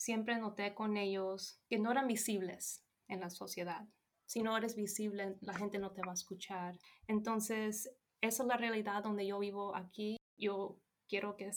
[0.00, 3.86] siempre noté con ellos que no eran visibles en la sociedad.
[4.24, 6.78] Si no eres visible, la gente no te va a escuchar.
[7.06, 10.16] Entonces, esa es la realidad donde yo vivo aquí.
[10.38, 11.52] Yo quiero que,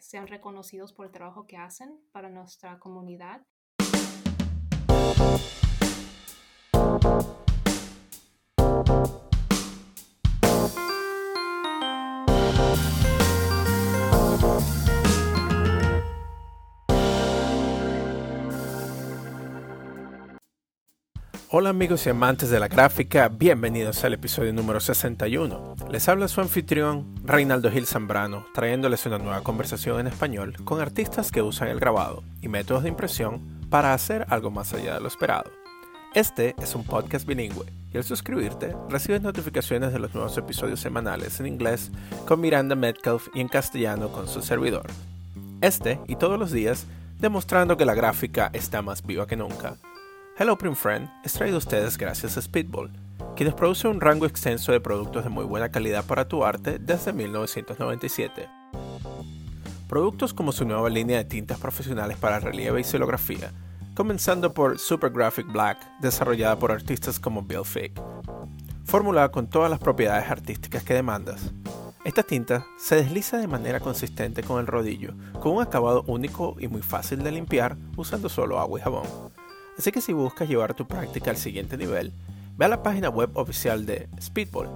[0.00, 3.42] sean reconocidos por el trabajo que hacen para nuestra comunidad
[21.58, 25.76] Hola amigos y amantes de la gráfica, bienvenidos al episodio número 61.
[25.90, 31.32] Les habla su anfitrión, Reinaldo Gil Zambrano, trayéndoles una nueva conversación en español con artistas
[31.32, 35.08] que usan el grabado y métodos de impresión para hacer algo más allá de lo
[35.08, 35.50] esperado.
[36.14, 41.40] Este es un podcast bilingüe y al suscribirte recibes notificaciones de los nuevos episodios semanales
[41.40, 41.90] en inglés
[42.28, 44.88] con Miranda Metcalf y en castellano con su servidor.
[45.62, 46.84] Este y todos los días
[47.18, 49.78] demostrando que la gráfica está más viva que nunca
[50.38, 52.92] Hello Print Friend es traído a ustedes gracias a Speedball,
[53.36, 57.14] quienes producen un rango extenso de productos de muy buena calidad para tu arte desde
[57.14, 58.46] 1997.
[59.88, 63.50] Productos como su nueva línea de tintas profesionales para relieve y xilografía,
[63.94, 67.98] comenzando por Super Graphic Black, desarrollada por artistas como Bill Fake.
[68.84, 71.50] Formulada con todas las propiedades artísticas que demandas,
[72.04, 76.68] esta tinta se desliza de manera consistente con el rodillo, con un acabado único y
[76.68, 79.06] muy fácil de limpiar usando solo agua y jabón
[79.78, 82.12] Así que si buscas llevar tu práctica al siguiente nivel,
[82.56, 84.68] ve a la página web oficial de Speedball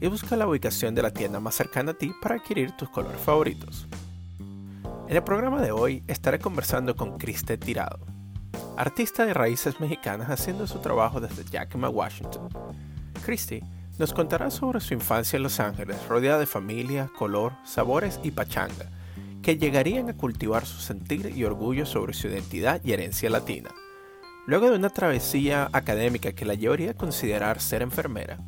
[0.00, 3.20] y busca la ubicación de la tienda más cercana a ti para adquirir tus colores
[3.20, 3.86] favoritos.
[5.08, 7.98] En el programa de hoy estaré conversando con Criste Tirado,
[8.76, 12.48] artista de raíces mexicanas haciendo su trabajo desde Yakima, Washington.
[13.24, 13.62] Christy
[13.98, 18.90] nos contará sobre su infancia en Los Ángeles, rodeada de familia, color, sabores y pachanga,
[19.42, 23.70] que llegarían a cultivar su sentir y orgullo sobre su identidad y herencia latina.
[24.48, 28.38] Luego de una travesía académica que la llevaría a considerar ser enfermera,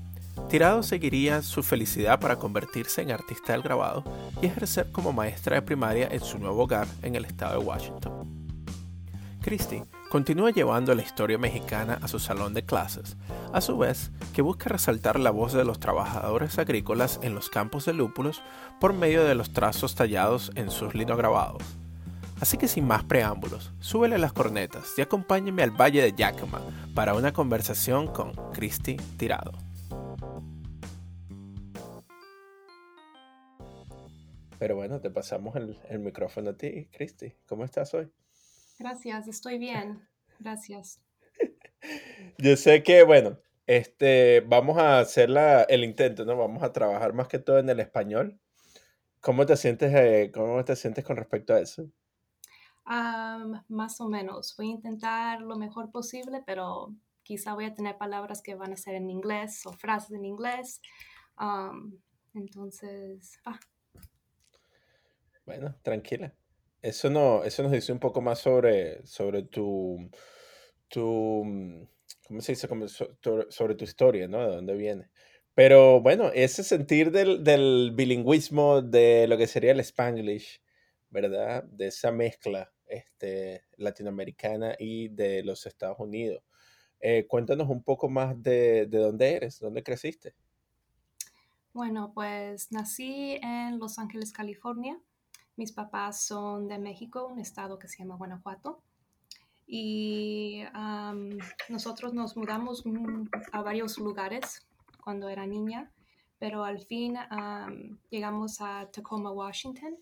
[0.48, 4.02] Tirado seguiría su felicidad para convertirse en artista del grabado
[4.40, 8.56] y ejercer como maestra de primaria en su nuevo hogar en el estado de Washington.
[9.42, 13.18] Christie continúa llevando la historia mexicana a su salón de clases,
[13.52, 17.84] a su vez que busca resaltar la voz de los trabajadores agrícolas en los campos
[17.84, 18.42] de lúpulos
[18.80, 21.62] por medio de los trazos tallados en sus linograbados.
[22.40, 26.62] Así que sin más preámbulos, súbele las cornetas y acompáñeme al Valle de Yakima
[26.94, 29.52] para una conversación con Christy Tirado.
[34.58, 37.34] Pero bueno, te pasamos el, micrófono a ti, Christy.
[37.46, 38.10] ¿Cómo estás hoy?
[38.78, 40.00] Gracias, estoy bien.
[40.38, 40.98] Gracias.
[42.38, 45.28] Yo sé que, bueno, este, vamos a hacer
[45.68, 46.36] el intento, ¿no?
[46.36, 48.38] Vamos a trabajar más que todo en el español.
[49.20, 51.90] ¿Cómo te sientes, eh, cómo te sientes con respecto a eso?
[52.84, 54.54] Más o menos.
[54.56, 58.76] Voy a intentar lo mejor posible, pero quizá voy a tener palabras que van a
[58.76, 60.80] ser en inglés o frases en inglés.
[62.34, 63.38] entonces,
[65.46, 66.34] Bueno, tranquila.
[66.82, 70.10] Eso, no, eso nos dice un poco más sobre, sobre tu,
[70.88, 71.86] tu,
[72.26, 72.68] ¿cómo se dice?
[73.50, 74.40] sobre tu historia, ¿no?
[74.40, 75.10] De dónde viene.
[75.54, 80.62] Pero bueno, ese sentir del, del bilingüismo, de lo que sería el spanglish,
[81.10, 81.64] ¿verdad?
[81.64, 86.42] De esa mezcla este, latinoamericana y de los Estados Unidos.
[87.00, 90.34] Eh, cuéntanos un poco más de, de dónde eres, dónde creciste.
[91.72, 94.98] Bueno, pues nací en Los Ángeles, California.
[95.56, 98.82] Mis papás son de México, un estado que se llama Guanajuato.
[99.66, 100.64] Y
[101.68, 102.82] nosotros nos mudamos
[103.52, 104.66] a varios lugares
[105.04, 105.92] cuando era niña,
[106.40, 107.14] pero al fin
[108.10, 109.96] llegamos a Tacoma, Washington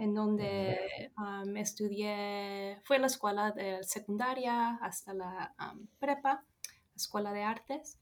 [0.00, 1.12] en donde
[1.46, 5.54] me estudié, fue la escuela de secundaria hasta la
[5.98, 6.42] prepa,
[6.96, 7.98] escuela de artes,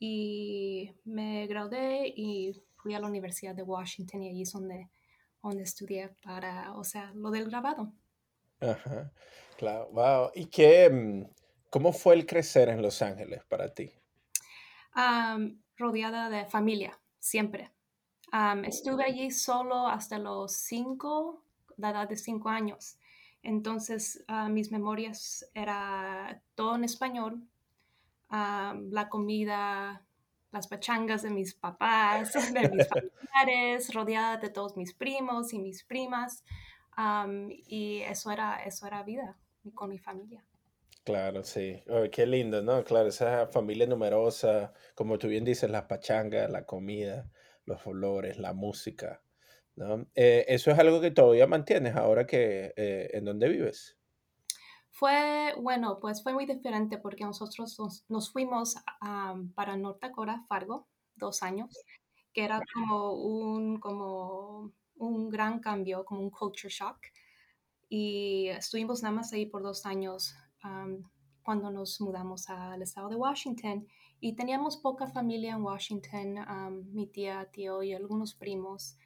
[0.00, 4.90] y me gradué y fui a la Universidad de Washington y allí es donde,
[5.40, 7.92] donde estudié para, o sea, lo del grabado.
[8.60, 9.12] Ajá,
[9.56, 10.30] claro, wow.
[10.34, 11.30] ¿Y qué, mm,
[11.70, 13.92] cómo fue el crecer en Los Ángeles para ti?
[15.76, 17.75] rodeada de familia, siempre
[18.64, 21.42] estuve allí solo hasta los cinco,
[21.76, 22.98] la edad de cinco años.
[23.42, 27.42] Entonces, ah, mis memorias era todo en español,
[28.28, 30.04] la comida,
[30.50, 35.84] las pachangas de mis papás, de mis familiares, rodeada de todos mis primos y mis
[35.84, 36.42] primas.
[37.68, 39.36] y eso era, eso era vida
[39.74, 40.44] con mi familia.
[41.04, 41.84] Claro, sí.
[42.10, 42.82] qué lindo, ¿no?
[42.82, 47.30] Claro, esa familia numerosa, como tú bien dices, las pachangas, la comida
[47.66, 49.22] los olores, la música,
[49.74, 50.06] ¿no?
[50.14, 53.98] Eh, ¿Eso es algo que todavía mantienes ahora que eh, en dónde vives?
[54.90, 57.78] Fue, bueno, pues fue muy diferente porque nosotros
[58.08, 58.76] nos, fuimos
[59.54, 61.84] para North Dakota, Fargo, dos años,
[62.32, 66.98] que era como un, como un gran cambio, como un culture shock.
[67.90, 70.34] Y estuvimos nada más ahí por dos años
[71.42, 73.86] cuando nos mudamos al estado de Washington.
[74.26, 76.44] Y teníamos poca familia en Washington,
[76.92, 78.98] mi tía, tío y algunos primos.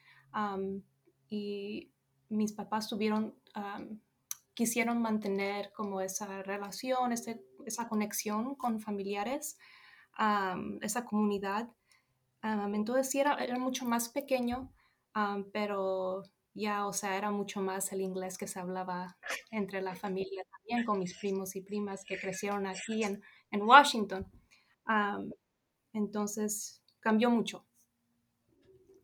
[1.29, 1.91] y
[2.29, 3.35] mis papás tuvieron,
[4.55, 9.59] quisieron mantener como esa relación, esa conexión con familiares,
[10.81, 11.69] esa comunidad.
[12.41, 14.73] entonces sí era, era, mucho más pequeño,
[15.53, 16.23] pero
[16.55, 19.19] ya, o sea, era mucho más el inglés que se hablaba
[19.51, 24.25] entre la familia también, con mis primos y primas que crecieron aquí en Washington.
[25.93, 27.65] Entonces, cambió mucho.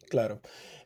[0.09, 0.41] Claro.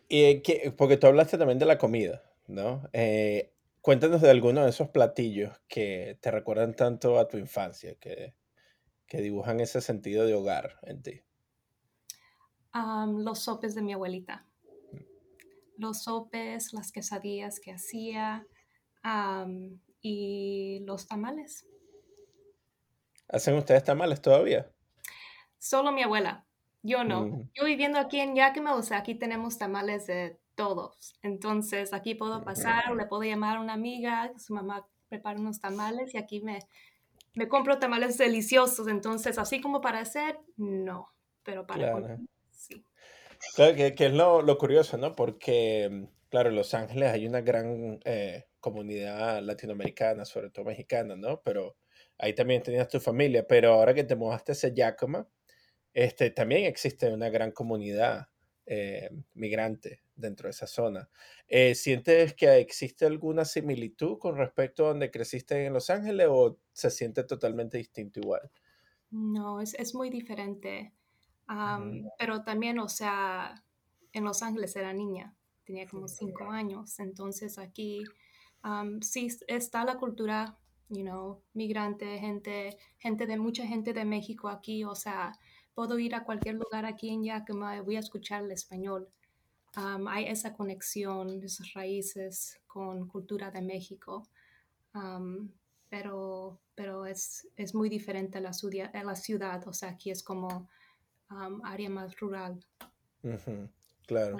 [0.07, 2.83] Y que, porque tú hablaste también de la comida, ¿no?
[2.93, 8.35] Eh, cuéntanos de alguno de esos platillos que te recuerdan tanto a tu infancia, que,
[9.07, 11.21] que dibujan ese sentido de hogar en ti.
[12.73, 14.47] los sopes de mi abuelita
[15.81, 18.45] los sopes, las quesadillas que hacía
[20.01, 21.65] y los tamales.
[23.27, 24.71] ¿Hacen ustedes tamales todavía?
[25.61, 26.43] Solo mi abuela,
[26.81, 27.25] yo no.
[27.25, 27.49] Mm.
[27.53, 31.13] Yo viviendo aquí en Yakima, o sea, aquí tenemos tamales de todos.
[31.21, 36.15] Entonces, aquí puedo pasar le puedo llamar a una amiga, su mamá prepara unos tamales
[36.15, 36.57] y aquí me,
[37.35, 38.87] me compro tamales deliciosos.
[38.87, 41.05] Entonces, así como para hacer, no,
[41.43, 42.17] pero para
[42.49, 42.83] sí.
[43.55, 45.15] Claro, que, es lo, curioso, ¿no?
[45.15, 51.15] Porque, mm, claro, en Los Ángeles hay una gran eh, comunidad latinoamericana, sobre todo mexicana,
[51.15, 51.39] ¿no?
[51.43, 51.77] Pero
[52.17, 55.27] ahí también tenías tu familia, pero ahora que te mudaste a Yakima,
[55.93, 58.29] este, también existe una gran comunidad
[58.65, 61.09] eh, migrante dentro de esa zona.
[61.47, 66.59] Eh, ¿Sientes que existe alguna similitud con respecto a donde creciste en Los Ángeles o
[66.71, 68.49] se siente totalmente distinto igual?
[69.09, 70.93] No, es, es muy diferente
[72.17, 73.63] pero también, o sea,
[74.13, 75.35] en Los Ángeles era niña,
[75.65, 78.03] tenía como cinco años, entonces aquí
[79.01, 80.57] sí está la cultura,
[80.89, 85.33] you know, migrante, gente, gente de mucha gente de México aquí, o sea,
[85.73, 89.09] puedo ir a cualquier lugar aquí en Yakima voy a escuchar el español.
[89.73, 94.27] hay esa conexión, esas raíces con cultura de México,
[95.89, 98.51] pero, pero es, es, muy diferente a la,
[98.93, 100.69] a la ciudad, o sea, aquí es como
[101.63, 102.65] área más rural.
[104.05, 104.37] claro.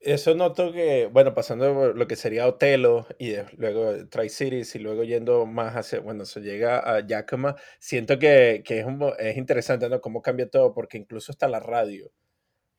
[0.00, 5.44] Eso noto que, bueno, pasando lo que sería Otelo y luego Tri-Cities y luego yendo
[5.44, 8.86] más hacia, bueno, se llega a Yakima, siento que, que es,
[9.18, 10.00] es interesante, ¿no?
[10.00, 12.12] Cómo cambia todo, porque incluso hasta la radio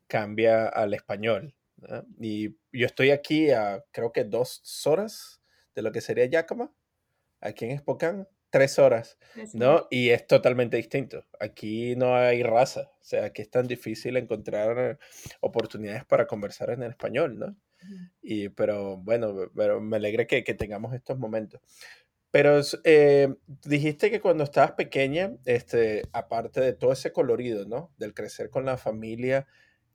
[0.07, 1.55] cambia al español.
[2.19, 5.41] Y yo estoy aquí a creo que dos horas
[5.75, 6.73] de lo que sería Yakima,
[7.41, 9.17] aquí en Spokane tres horas,
[9.53, 9.87] ¿no?
[9.89, 11.25] Y es totalmente distinto.
[11.39, 14.99] Aquí no hay raza, o sea, aquí es tan difícil encontrar
[15.41, 17.55] oportunidades para conversar en el español, ¿no?
[18.21, 21.61] Y, pero bueno, pero me alegra que, que tengamos estos momentos.
[22.31, 23.33] Pero eh,
[23.65, 27.91] dijiste que cuando estabas pequeña, este, aparte de todo ese colorido, ¿no?
[27.97, 29.47] Del crecer con la familia,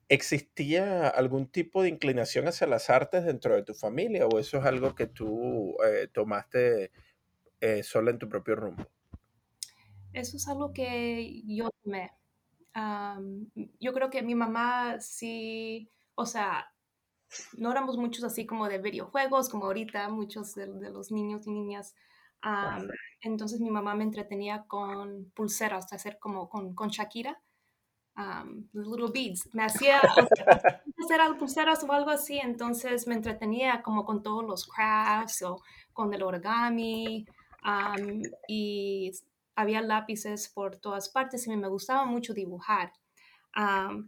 [0.09, 4.65] ¿existía algún tipo de inclinación hacia las artes dentro de tu familia o eso es
[4.65, 6.91] algo que tú eh, tomaste
[7.61, 8.87] eh, sola en tu propio rumbo?
[10.13, 12.11] Eso es algo que yo me...
[13.79, 16.71] yo creo que mi mamá sí, o sea,
[17.57, 21.95] no éramos muchos así como de videojuegos, como ahorita muchos de, los niños y niñas.
[23.21, 27.41] entonces mi mamá me entretenía con pulseras, hacer como con, con Shakira,
[28.73, 29.49] little beads.
[29.53, 29.99] Me hacía
[30.97, 35.61] hacer pulseras o algo así, entonces me entretenía como con todos los crafts o
[35.93, 37.25] con el origami
[38.47, 39.11] y
[39.55, 42.93] había lápices por todas partes y me gustaba mucho dibujar.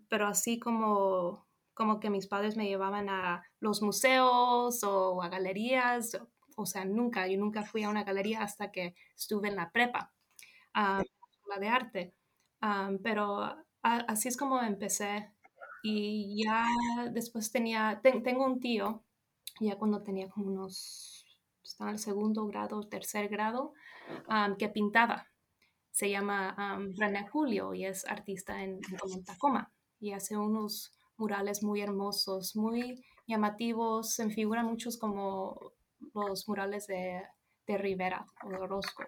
[0.09, 6.19] pero así como, como que mis padres me llevaban a los museos o a galerías,
[6.57, 10.11] o sea, nunca, yo nunca fui a una galería hasta que estuve en la prepa,
[10.73, 12.13] la de arte.
[13.03, 15.31] pero así es como empecé.
[15.83, 16.65] Y ya
[17.11, 19.03] después tenía, tengo un tío,
[19.61, 21.16] ya cuando tenía como unos
[21.67, 23.73] está en el segundo grado, tercer grado,
[24.57, 25.27] que pintaba.
[25.91, 26.55] Se llama
[26.95, 28.79] René Julio y es artista en,
[29.13, 35.73] en Tacoma y hace unos murales muy hermosos, muy llamativos, se figuran muchos como
[36.13, 37.23] los murales de,
[37.65, 39.03] de Rivera o de Orozco.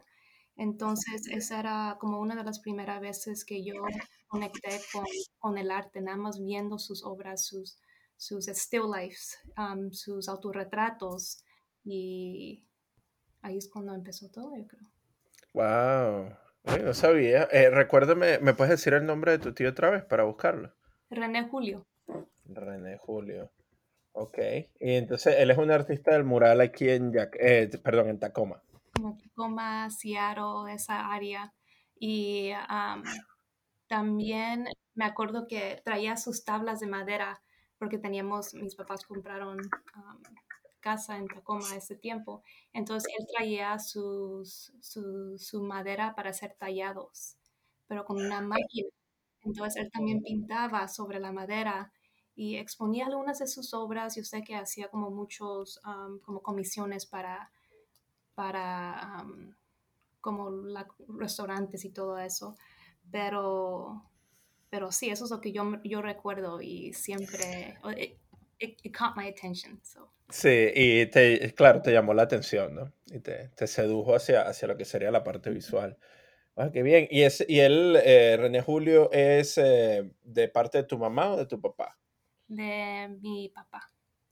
[0.55, 3.75] Entonces, esa era como una de las primeras veces que yo
[4.27, 5.05] conecté con,
[5.37, 7.79] con el arte, nada más viendo sus obras, sus,
[8.17, 9.37] sus still lifes,
[9.91, 11.43] sus autorretratos,
[11.83, 12.63] y
[13.41, 14.89] ahí es cuando empezó todo, yo creo.
[15.53, 16.35] Wow,
[16.83, 17.47] no sabía.
[17.51, 20.73] Eh, recuérdame, ¿me puedes decir el nombre de tu tío otra vez para buscarlo?
[21.09, 21.87] René Julio.
[22.45, 23.51] René Julio.
[24.11, 24.37] Ok.
[24.79, 28.61] Y entonces él es un artista del mural aquí en, eh, perdón, en Tacoma.
[28.95, 31.53] Como Tacoma, Seattle, esa área.
[31.99, 32.51] Y
[33.87, 37.41] también me acuerdo que traía sus tablas de madera
[37.77, 39.57] porque teníamos, mis papás compraron
[40.79, 42.43] casa en Tacoma ese tiempo.
[42.73, 47.37] Entonces él traía sus, su, madera para ser tallados,
[47.87, 48.89] pero con una máquina.
[49.43, 51.91] Entonces él también pintaba sobre la madera
[52.35, 54.15] y exponía algunas de sus obras.
[54.15, 55.79] Yo sé que hacía como muchos,
[56.23, 57.51] como comisiones para,
[58.35, 59.25] para
[60.21, 60.51] como
[61.17, 62.57] restaurantes y todo eso.
[63.11, 64.03] Pero,
[64.69, 67.77] pero sí, eso es lo que yo, yo recuerdo y siempre,
[68.59, 69.79] it, caught my attention.
[70.29, 72.93] Sí, y te, claro, te llamó la atención, ¿no?
[73.07, 75.97] Y te, te sedujo hacia, hacia lo que sería la parte visual.
[76.55, 77.07] Ah, qué bien.
[77.11, 81.37] ¿Y, es, y él, eh, René Julio, es eh, de parte de tu mamá o
[81.37, 81.99] de tu papá?
[82.47, 83.81] De mi papá.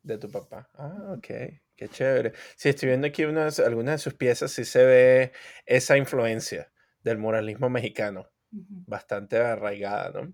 [0.04, 0.70] De tu papá.
[0.75, 1.27] Ah, ok.
[1.75, 2.34] Qué chévere.
[2.56, 5.32] Sí, estoy viendo aquí unas, algunas de sus piezas, sí se ve
[5.66, 6.72] esa influencia
[7.04, 10.34] del muralismo mexicano, bastante arraigada, ¿no?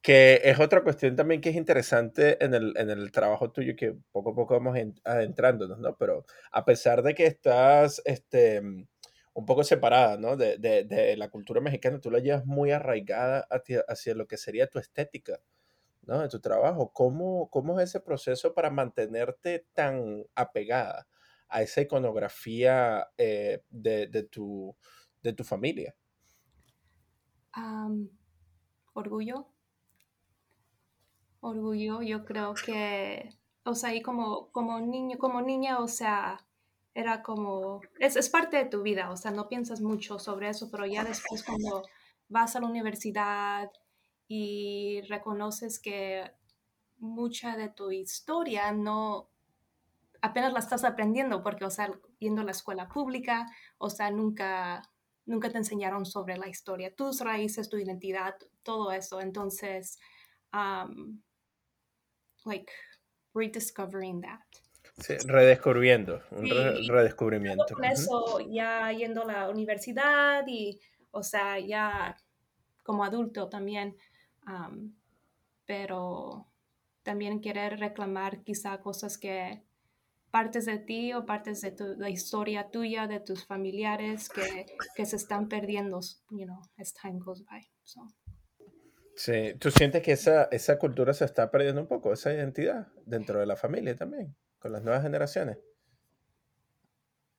[0.00, 3.94] Que es otra cuestión también que es interesante en el, en el trabajo tuyo, que
[4.12, 5.96] poco a poco vamos adentrándonos, ¿no?
[5.96, 8.62] Pero a pesar de que estás este,
[9.38, 10.36] un poco separada, ¿no?
[10.36, 14.36] De, de, de la cultura mexicana, tú la llevas muy arraigada hacia, hacia, lo que
[14.36, 15.40] sería tu estética,
[16.02, 16.20] ¿no?
[16.20, 16.92] De tu trabajo.
[16.92, 21.06] ¿Cómo, ¿Cómo es ese proceso para mantenerte tan apegada
[21.48, 24.76] a esa iconografía eh, de, de, tu,
[25.22, 25.94] de tu familia?
[28.92, 29.46] orgullo
[31.40, 33.30] orgullo, yo creo que,
[33.64, 36.46] o sea, y como, como niño, como niña, o sea,
[36.94, 40.70] era como, es, es, parte de tu vida, o sea, no piensas mucho sobre eso,
[40.70, 41.84] pero ya después cuando
[42.28, 43.70] vas a la universidad
[44.26, 46.30] y reconoces que
[46.98, 49.30] mucha de tu historia no,
[50.20, 53.46] apenas la estás aprendiendo, porque, o sea, yendo a la escuela pública,
[53.78, 54.82] o sea, nunca,
[55.26, 59.20] nunca te enseñaron sobre la historia, tus raíces, tu identidad, todo eso.
[59.20, 59.98] Entonces,
[62.48, 62.72] like
[63.34, 64.40] rediscovering that.
[64.98, 66.48] Sí, redescubriendo, un
[66.88, 67.74] redescubrimiento.
[67.74, 70.80] Con eso, ya yendo a la universidad y,
[71.12, 72.16] o sea, ya
[72.82, 73.96] como adulto también,
[75.66, 76.48] pero
[77.04, 79.62] también querer reclamar quizá cosas que
[80.30, 85.06] partes de ti o partes de tu, la historia tuya, de tus familiares que, que
[85.06, 86.00] se están perdiendo,
[86.30, 87.66] you know, as time goes by.
[87.84, 88.06] So.
[89.18, 93.40] Sí, ¿tú sientes que esa, esa cultura se está perdiendo un poco, esa identidad dentro
[93.40, 95.58] de la familia también, con las nuevas generaciones?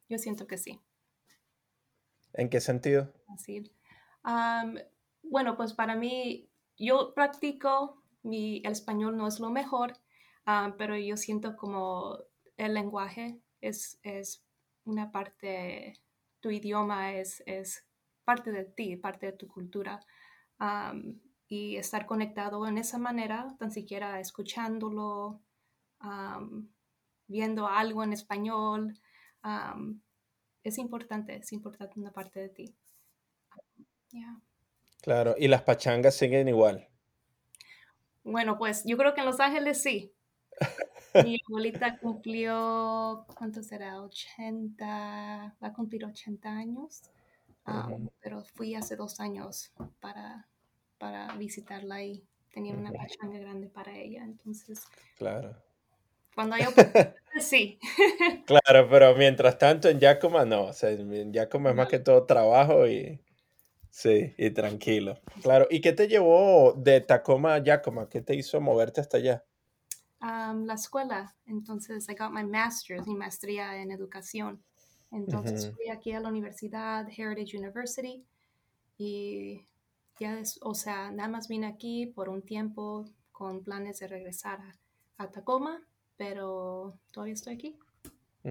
[0.10, 0.82] Yo siento que sí.
[2.34, 3.14] ¿En qué sentido?
[3.30, 3.72] Así.
[5.24, 9.94] bueno, pues para mí, yo practico, mi, el español no es lo mejor,
[10.78, 12.20] pero yo siento como
[12.58, 14.44] el lenguaje es, es
[14.84, 15.94] una parte,
[16.42, 17.88] tu idioma es, es
[18.26, 20.02] parte de ti, parte de tu cultura
[21.50, 25.42] y estar conectado en esa manera, tan siquiera escuchándolo,
[27.28, 28.98] viendo algo en español,
[30.64, 32.76] es importante, es importante una parte de ti.
[35.02, 36.88] Claro, y las pachangas siguen igual.
[38.24, 40.14] Bueno, pues yo creo que en Los Ángeles sí.
[41.24, 44.00] Mi abuelita cumplió, ¿cuánto será?
[44.02, 44.86] 80,
[45.64, 47.02] va a cumplir 80 años,
[48.20, 50.48] pero fui hace dos años para
[51.00, 54.84] para visitarla y tenía una pachanga grande para ella, entonces...
[55.18, 55.56] Claro.
[56.36, 56.68] Cuando yo...
[57.40, 57.80] sí.
[58.46, 62.26] claro, pero mientras tanto en Yakima no, o sea, en Yakima es más que todo
[62.26, 63.20] trabajo y...
[63.90, 65.20] Sí, y tranquilo.
[65.42, 68.08] Claro, ¿y qué te llevó de Tacoma a Yakima?
[68.08, 69.44] ¿Qué te hizo moverte hasta allá?
[70.22, 71.36] la escuela.
[71.46, 74.64] Entonces, I got my master's, mi maestría en educación.
[75.12, 78.24] Entonces, fui aquí a la universidad, Heritage University,
[78.98, 79.66] y
[80.20, 84.60] ya o sea, nada más vine aquí por un tiempo con planes de regresar
[85.18, 85.82] a, Tacoma,
[86.16, 87.80] pero todavía estoy aquí.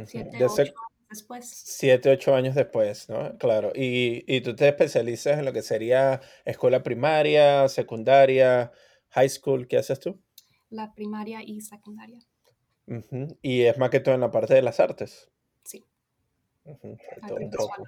[0.04, 0.75] Siete, ocho años
[1.08, 1.48] después.
[1.48, 3.38] Siete, ocho años después, ¿no?
[3.38, 3.72] Claro.
[3.75, 8.70] Y, y tú te especializas en lo que sería escuela primaria, secundaria,
[9.10, 9.66] high school.
[9.66, 10.20] ¿Qué haces tú?
[10.68, 12.20] La primaria y secundaria.
[13.40, 15.30] Y es más que todo en la parte de las artes.
[16.82, 17.84] Un poco.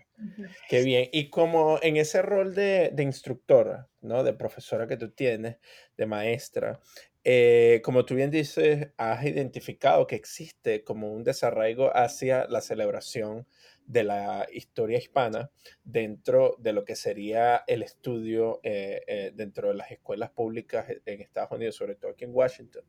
[0.68, 1.08] Qué bien.
[1.12, 4.22] Y como en ese rol de, de, instructora, ¿no?
[4.22, 5.56] De profesora que tú tienes,
[5.96, 6.80] de maestra,
[7.22, 13.46] eh, como tú bien dices, has identificado que existe como un desarraigo hacia la celebración
[13.84, 15.50] de la historia hispana
[15.84, 21.20] dentro de lo que sería el estudio eh, eh, dentro de las escuelas públicas en
[21.20, 22.84] Estados Unidos, sobre todo aquí en Washington.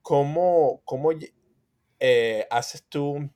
[0.00, 1.10] ¿Cómo, cómo
[2.50, 3.30] haces tú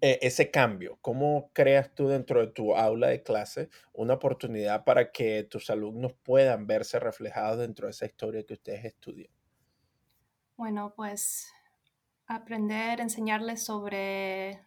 [0.00, 0.98] ese cambio?
[1.02, 6.14] ¿Cómo creas tú dentro de tu aula de clase una oportunidad para que tus alumnos
[6.22, 9.32] puedan verse reflejados dentro de esa historia que ustedes estudian?
[10.56, 11.52] Bueno, pues
[12.26, 14.64] aprender, enseñarles sobre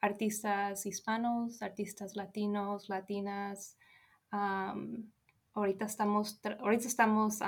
[0.00, 3.76] artistas hispanos, artistas latinos, latinas.
[4.30, 7.38] ahorita estamos, ahorita estamos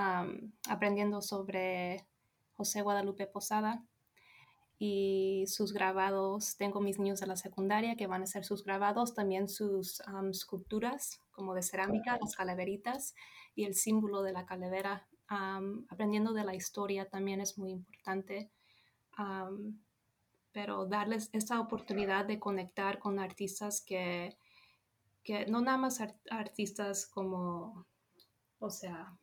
[0.69, 2.07] aprendiendo sobre
[2.53, 3.85] José Guadalupe Posada
[4.81, 6.57] y sus grabados.
[6.57, 11.21] Tengo mis niños de la secundaria que van a hacer sus grabados, también sus esculturas
[11.31, 13.15] como de cerámica, las calaveritas
[13.55, 15.07] y el símbolo de la calavera.
[15.29, 18.51] aprendiendo de la historia también es muy importante
[20.53, 24.37] pero darles esta oportunidad de conectar con artistas que,
[25.23, 27.87] que no nada más artistas como,
[28.59, 29.17] o sea,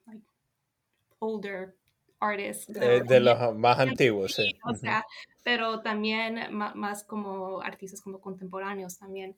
[1.19, 1.75] older
[2.19, 2.67] artists.
[2.67, 4.53] De, de los más antiguos, sí.
[4.63, 5.05] O sea,
[5.43, 9.37] pero también más, como artistas como contemporáneos también.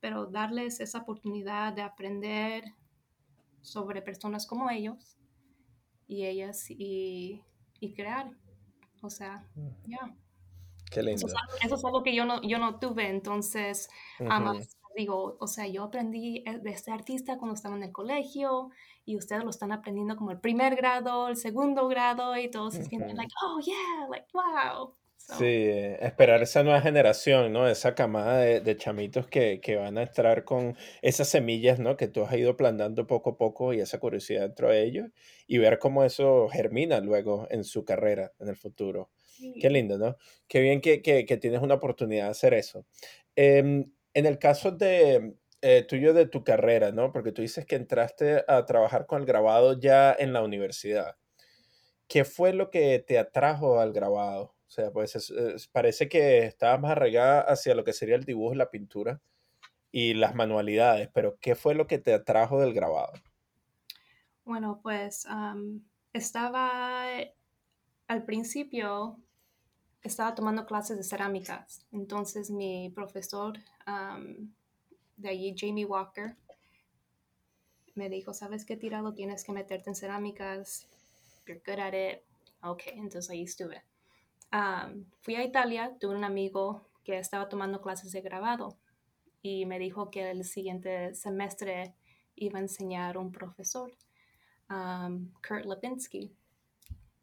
[0.00, 2.64] pero darles esa oportunidad de aprender
[3.60, 5.18] sobre personas como ellos
[6.06, 7.42] y ellas y,
[7.80, 8.30] y crear.
[9.02, 9.46] O sea,
[9.86, 10.14] ya.
[10.90, 11.26] Qué lindo.
[11.26, 13.90] Eso es, algo, que yo no, yo no tuve, entonces,
[14.98, 18.70] digo, o sea, yo aprendí eh, de este artista cuando estaba en el colegio
[19.04, 22.84] y ustedes lo están aprendiendo como el primer grado, el segundo grado y todos se
[22.84, 24.94] sienten like, oh yeah, like wow.
[25.16, 27.68] Sí, esperar esa nueva generación, ¿no?
[27.68, 31.98] Esa camada de, de chamitos que, que, van a estar con esas semillas, ¿no?
[31.98, 35.08] Que tú has ido plantando poco a poco y esa curiosidad dentro de ellos
[35.46, 39.10] y ver cómo eso germina luego en su carrera en el futuro.
[39.60, 40.16] Qué lindo, ¿no?
[40.48, 42.86] Qué bien que, que, que tienes una oportunidad de hacer eso.
[43.36, 47.12] Em, en el caso de eh, tuyo de tu carrera, ¿no?
[47.12, 51.16] Porque tú dices que entraste a trabajar con el grabado ya en la universidad.
[52.08, 54.56] ¿Qué fue lo que te atrajo al grabado?
[54.66, 55.32] O sea, pues
[55.70, 59.20] parece que estabas más arraigada hacia lo que sería el dibujo la pintura
[59.92, 63.12] y las manualidades, pero ¿qué fue lo que te atrajo del grabado?
[64.44, 65.28] Bueno, pues
[66.12, 67.04] estaba
[68.08, 69.22] al principio
[70.02, 71.86] estaba tomando clases de cerámicas.
[71.92, 73.58] Entonces mi profesor
[75.16, 76.36] de allí, Jamie Walker,
[77.94, 80.86] me dijo, ¿sabes qué tirado tienes que meterte en cerámicas?
[81.46, 82.20] You're good at it.
[82.62, 83.82] Ok, entonces ahí estuve.
[85.20, 88.76] fui a Italia, tuve un amigo que estaba tomando clases de grabado
[89.42, 91.94] y me dijo que el siguiente semestre
[92.36, 93.92] iba a enseñar un profesor,
[94.68, 96.32] Kurt Lipinski.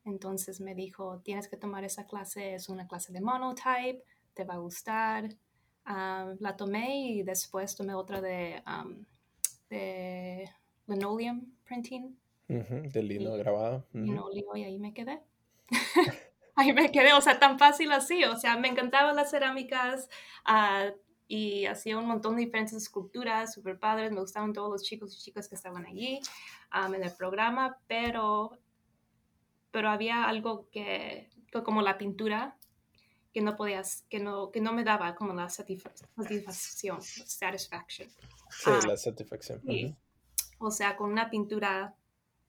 [0.03, 4.55] Entonces me dijo, tienes que tomar esa clase, es una clase de monotype, te va
[4.55, 5.29] a gustar.
[5.85, 8.61] La tomé y después tomé otra de,
[9.69, 10.49] de
[10.87, 12.17] linoleum printing.
[12.47, 13.85] de lino grabado.
[13.93, 15.21] y ahí me quedé.
[16.55, 20.09] ahí me quedé, o sea, tan fácil así, o sea, me encantaban las cerámicas
[20.45, 20.91] ah,
[21.27, 25.23] y hacía un montón de diferentes esculturas súper padres, me gustaban todos los chicos y
[25.23, 26.19] chicas que estaban allí
[26.93, 28.59] en el programa, pero
[29.75, 31.29] pero había algo que,
[31.65, 32.55] como la pintura,
[33.35, 36.09] que no podías, que no, que no me daba como la satisfacción,
[37.01, 38.09] satisfaction.
[38.49, 39.61] Sí, ah, la satisfacción.
[40.57, 41.97] O sea, con una pintura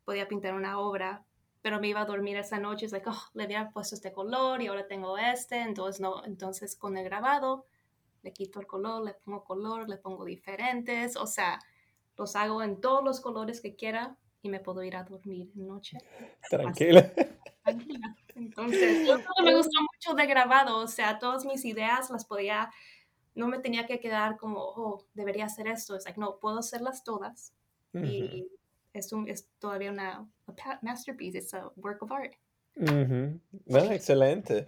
[0.04, 1.24] podía pintar una obra,
[1.60, 4.62] pero me iba a dormir esa noche, es like, oh, le había puesto este color
[4.62, 7.66] y ahora tengo este, entonces no, entonces con el grabado
[8.22, 11.58] le quito el color, le pongo color, le pongo diferentes, o sea,
[12.16, 15.66] los hago en todos los colores que quiera y me puedo ir a dormir en
[15.66, 15.98] noche.
[16.48, 17.12] Tranquila.
[17.62, 18.16] Tranquila.
[18.34, 19.08] Entonces,
[19.44, 22.70] me gustó mucho de grabado, o sea, todas mis ideas las podía,
[23.34, 27.04] no me tenía que quedar como, oh, debería hacer esto, es like, no, puedo hacerlas
[27.04, 27.52] todas
[27.92, 28.46] y
[28.92, 30.28] es, un, es todavía una
[30.82, 32.34] masterpiece, es a work of art.
[32.74, 34.66] No, excelente.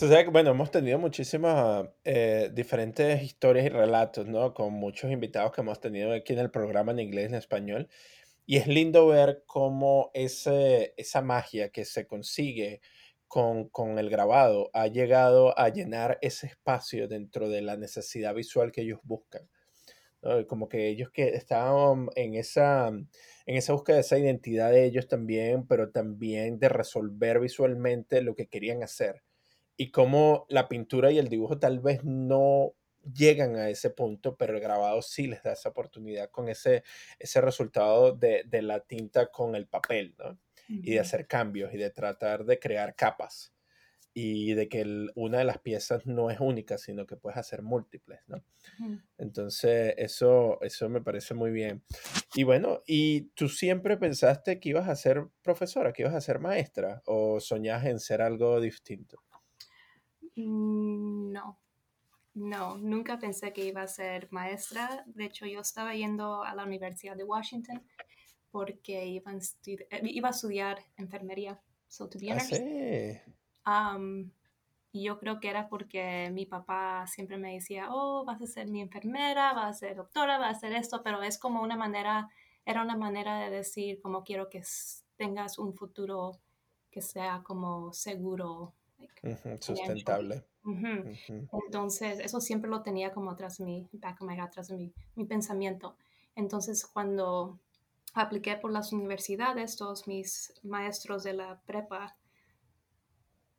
[0.00, 4.52] O sea, bueno, hemos tenido muchísimas eh, diferentes historias y relatos, ¿no?
[4.54, 7.88] Con muchos invitados que hemos tenido aquí en el programa en inglés y en español.
[8.46, 12.80] Y es lindo ver cómo ese, esa magia que se consigue
[13.26, 18.70] con, con, el grabado ha llegado a llenar ese espacio dentro de la necesidad visual
[18.70, 19.48] que ellos buscan.
[20.48, 25.06] Como que ellos que estaban en esa, en esa búsqueda de esa identidad de ellos
[25.06, 29.22] también, pero también de resolver visualmente lo que querían hacer.
[29.76, 32.74] Y cómo la pintura y el dibujo tal vez no
[33.12, 36.82] llegan a ese punto, pero el grabado sí les da esa oportunidad con ese,
[37.18, 40.38] ese resultado de, de la tinta con el papel, ¿no?
[40.82, 43.52] Y de hacer cambios y de tratar de crear capas.
[44.16, 48.20] y de que una de las piezas no es única, sino que puedes hacer múltiples,
[48.28, 48.44] ¿no?
[49.18, 51.84] Entonces, eso, eso me parece muy bien.
[52.34, 56.38] Y bueno, ¿y tú siempre pensaste que ibas a ser profesora, que ibas a ser
[56.40, 59.22] maestra, o soñas en ser algo distinto?
[60.36, 61.58] Mm, no,
[62.34, 65.04] no, nunca pensé que iba a ser maestra.
[65.06, 67.82] De hecho, yo estaba yendo a la Universidad de Washington
[68.50, 71.60] porque iba a, eh, iba a estudiar enfermería.
[71.88, 73.20] So, to be ah, sí
[74.94, 78.68] y yo creo que era porque mi papá siempre me decía, oh, vas a ser
[78.68, 82.28] mi enfermera, vas a ser doctora, vas a hacer esto, pero es como una manera,
[82.64, 84.62] era una manera de decir, como quiero que
[85.16, 86.38] tengas un futuro
[86.92, 88.72] que sea como seguro.
[89.58, 90.44] sustentable.
[90.64, 95.24] Entonces, eso siempre lo tenía como atrás de mí, back of my atrás de mi
[95.24, 95.96] pensamiento.
[96.36, 97.58] Entonces, cuando
[98.14, 102.16] apliqué por las universidades, todos mis maestros de la prepa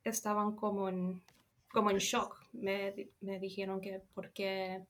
[0.02, 1.22] estaban como en,
[1.72, 2.40] como en shock.
[2.52, 4.84] Me, me dijeron que por qué,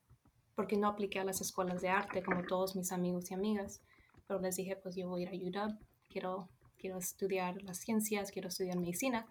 [0.79, 3.83] no apliqué a las escuelas de arte como todos mis amigos y amigas.
[4.27, 6.49] Pero les dije, pues yo voy a ir a ayudar, quiero,
[6.79, 9.27] quiero estudiar las ciencias, quiero estudiar medicina.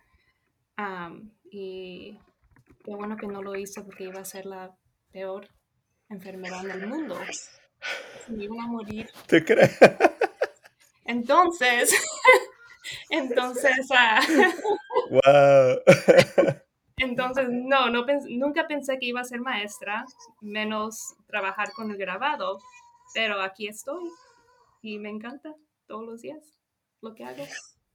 [1.50, 2.20] y
[2.86, 4.72] qué bueno que no lo hice porque iba a ser la
[5.12, 5.50] peor
[6.10, 7.18] enfermedad del mundo.
[8.28, 9.10] Me iban a morir.
[9.28, 9.78] ¿Te crees?
[11.06, 11.94] Entonces,
[13.12, 13.88] entonces,
[15.10, 15.22] wow.
[15.24, 15.76] Ah,
[16.98, 20.04] entonces no, no nunca pensé que iba a ser maestra,
[20.42, 22.58] menos trabajar con el grabado,
[23.14, 24.10] pero aquí estoy
[24.82, 25.54] y me encanta
[25.86, 26.40] todos los días
[27.02, 27.46] lo que hago.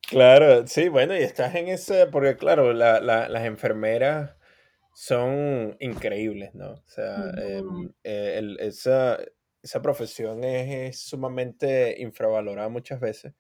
[0.03, 4.37] Claro, sí, bueno, y estás en ese, porque claro, las enfermeras
[5.01, 6.73] son increíbles, ¿no?
[6.73, 9.19] O sea, em, eh, esa,
[9.63, 13.33] esa profesión es, sumamente infravalorada muchas veces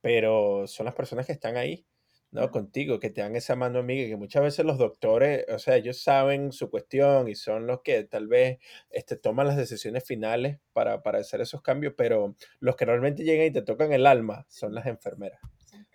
[0.00, 1.86] pero son las personas que están ahí,
[2.30, 2.50] ¿no?
[2.50, 6.02] Contigo, que te dan esa mano amiga, que muchas veces los doctores, o sea, ellos
[6.02, 8.58] saben su cuestión y son los que tal vez
[8.90, 13.46] este, toman las decisiones finales para, para hacer esos cambios, pero los que realmente llegan
[13.46, 15.40] y te tocan el alma son las enfermeras,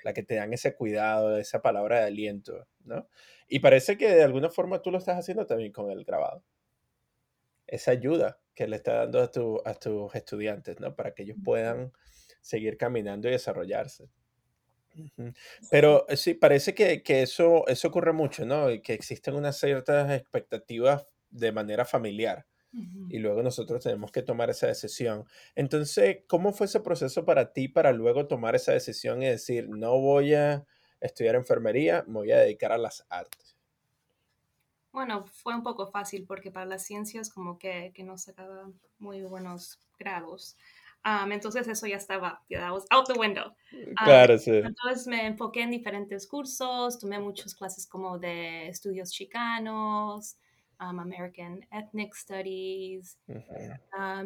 [0.05, 3.09] las que te dan ese cuidado, esa palabra de aliento, ¿no?
[3.47, 6.43] Y parece que de alguna forma tú lo estás haciendo también con el grabado.
[7.65, 10.95] Esa ayuda que le está dando a, tu, a tus estudiantes, ¿no?
[10.95, 11.91] Para que ellos puedan
[12.39, 14.11] seguir caminando y desarrollarse.
[15.71, 18.69] Pero eh, sí, parece que, eso, eso ocurre mucho, ¿no?
[18.69, 22.45] Y que existen unas ciertas expectativas de manera familiar.
[23.09, 25.25] Y luego nosotros tenemos que tomar esa decisión.
[25.55, 29.99] Entonces, ¿cómo fue ese proceso para ti para luego tomar esa decisión y decir, no
[29.99, 30.65] voy a
[30.99, 33.55] estudiar enfermería, me voy a dedicar a las artes?
[34.91, 39.21] Bueno, fue un poco fácil porque para las ciencias como que, que no sacaba muy
[39.23, 40.57] buenos grados
[41.31, 43.53] entonces eso ya estaba, ya was out the window.
[44.03, 44.51] claro, sí.
[44.51, 50.37] Entonces me enfoqué en diferentes cursos, tomé muchas clases como de estudios chicanos,
[50.79, 53.17] American Ethnic Studies,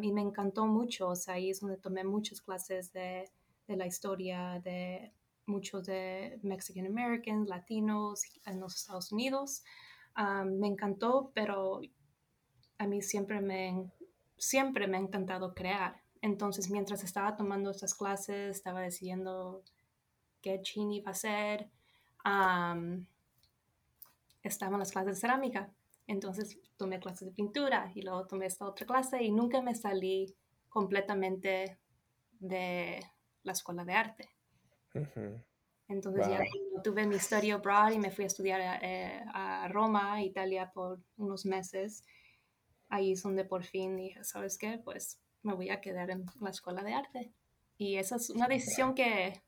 [0.01, 3.29] y me encantó mucho, o sea, ahí es donde tomé muchas clases de,
[3.67, 5.13] de la historia de
[5.49, 9.63] muchos de Mexican Americans, latinos en los Estados Unidos.
[10.45, 11.81] me encantó, pero
[12.77, 13.91] a mí siempre me,
[14.37, 16.01] siempre me ha encantado crear.
[16.21, 19.63] Entonces, mientras estaba tomando estas clases, estaba decidiendo
[20.41, 21.69] qué chin iba a hacer.
[24.43, 25.73] estaban las clases de cerámica.
[26.09, 30.35] Entonces, tomé clases de pintura y luego tomé esta otra clase y nunca me salí
[30.67, 31.77] completamente
[32.39, 32.99] de
[33.43, 34.29] la escuela de arte.
[35.87, 36.39] Entonces ya
[36.83, 40.99] tuve mi study abroad y me fui a estudiar a, eh, a, Roma, Italia, por
[41.17, 42.03] unos meses.
[42.89, 44.81] Ahí es donde por fin dije, ¿sabes qué?
[44.83, 47.33] Pues me voy a quedar en la escuela de arte.
[47.77, 49.43] Y esa es una decisión que,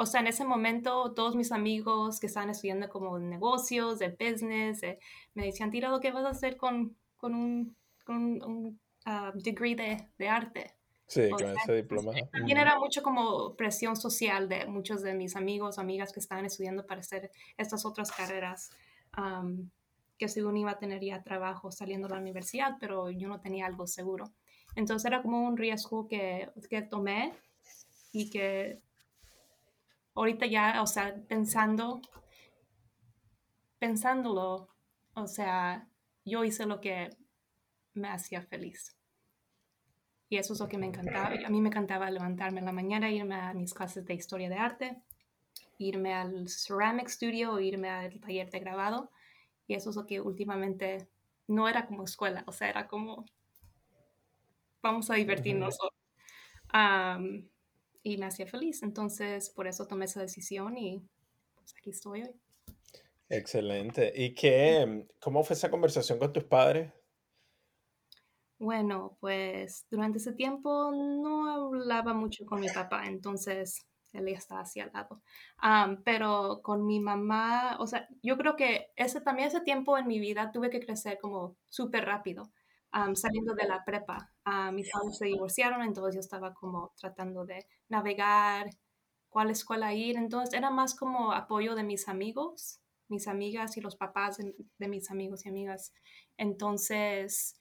[0.00, 4.80] o sea, en ese momento todos mis amigos que estaban estudiando como negocios, de business,
[5.34, 9.74] me decían, tira lo que vas a hacer con, con un, con un ah, degree
[9.74, 10.74] de, de, arte.
[11.06, 12.12] Sí, con ese diploma.
[12.32, 16.46] También era mucho como presión social de muchos de mis amigos o amigas que estaban
[16.46, 18.70] estudiando para hacer estas otras carreras.
[20.16, 23.66] que según iba a tener ya trabajo saliendo de la universidad, pero yo no tenía
[23.66, 24.32] algo seguro.
[24.76, 27.34] Entonces era como un riesgo que, que tomé
[28.12, 28.80] y que
[30.14, 32.00] ahorita ya, o sea, pensando,
[33.78, 34.68] pensándolo,
[35.14, 35.88] o sea,
[36.24, 37.10] yo hice lo que
[37.94, 38.96] me hacía feliz.
[40.28, 41.32] Y eso es lo que me encantaba.
[41.44, 44.56] A mí me encantaba levantarme en la mañana, irme a mis clases de historia de
[44.56, 45.02] arte,
[45.78, 49.10] irme al ceramic studio, irme al taller de grabado.
[49.66, 51.08] Y eso es lo que últimamente
[51.48, 53.26] no era como escuela, o sea, era como
[54.82, 55.78] vamos a divertirnos.
[58.02, 61.02] Y me hacía feliz, entonces por eso tomé esa decisión y
[61.54, 62.40] pues aquí estoy hoy.
[63.28, 64.12] Excelente.
[64.14, 66.92] ¿Y qué, cómo fue esa conversación con tus padres?
[68.58, 74.62] Bueno, pues durante ese tiempo no hablaba mucho con mi papá, entonces él ya estaba
[74.62, 75.22] hacia al lado.
[76.04, 80.18] Pero con mi mamá, o sea, yo creo que ese también ese tiempo en mi
[80.18, 82.50] vida tuve que crecer como súper rápido,
[83.14, 84.32] saliendo de la prepa.
[84.72, 88.70] Mis padres se divorciaron, entonces yo estaba como tratando de navegar
[89.28, 93.96] cuál escuela ir, entonces era más como apoyo de mis amigos, mis amigas y los
[93.96, 95.92] papás de, de mis amigos y amigas.
[96.36, 97.60] Entonces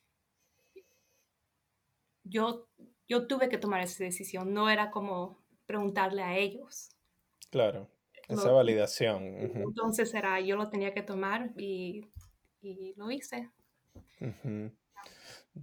[2.24, 2.68] yo,
[3.08, 6.96] yo tuve que tomar esa decisión, no era como preguntarle a ellos.
[7.50, 7.90] Claro,
[8.28, 9.24] esa validación.
[9.38, 12.06] entonces era, yo lo tenía que tomar y,
[12.62, 13.50] y lo hice.
[14.22, 14.72] ujú.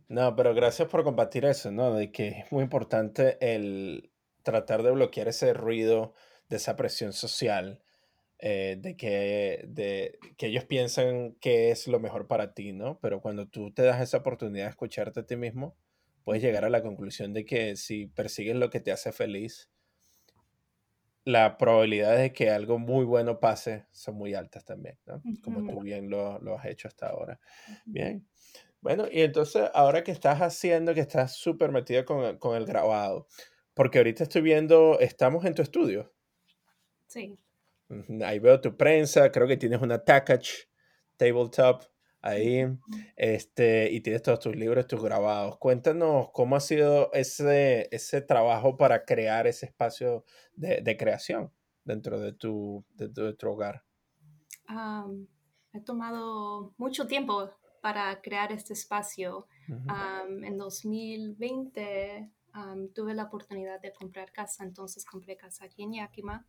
[0.08, 1.94] No, pero gracias por compartir eso, ¿no?
[1.94, 6.14] De que es muy importante el tratar de bloquear ese ruido
[6.48, 7.82] de esa presión social,
[8.38, 13.00] eh, de que, de que ellos piensan que es lo mejor para ti, ¿no?
[13.00, 15.76] Pero cuando tú te das esa oportunidad de escucharte a ti mismo,
[16.24, 19.70] puedes llegar a la conclusión de que si persigues lo que te hace feliz,
[21.24, 25.26] la probabilidad de que algo muy bueno pase son muy altas también, ¿no?
[25.40, 27.40] Como tú bien lo, lo has hecho hasta ahora.
[27.92, 28.24] Bien.
[28.86, 32.66] Bueno, y entonces ahora que estás haciendo, que estás súper metida con, el- con el
[32.66, 33.26] grabado,
[33.74, 36.14] porque ahorita estoy viendo, estamos en tu estudio.
[37.08, 37.36] Sí.
[38.24, 40.48] Ahí veo tu prensa, creo que tienes una Takach
[41.16, 41.82] tabletop
[42.20, 42.64] ahí,
[43.16, 45.58] este, y tienes todos tus libros, tus grabados.
[45.58, 52.20] Cuéntanos cómo ha sido ese, ese trabajo para crear ese espacio de, de creación dentro
[52.20, 53.82] de tu, de de tu hogar.
[55.72, 57.50] He tomado mucho tiempo
[57.86, 59.46] para crear este espacio.
[59.68, 66.44] En 2020 am, tuve la oportunidad de comprar casa, entonces compré casa aquí en Yakima.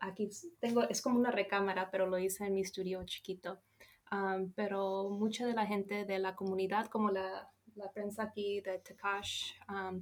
[0.00, 3.60] Aquí tengo, es como una recámara, pero lo hice en mi estudio chiquito.
[4.56, 9.52] Pero mucha de la gente de la comunidad, como la, la prensa aquí de Takash,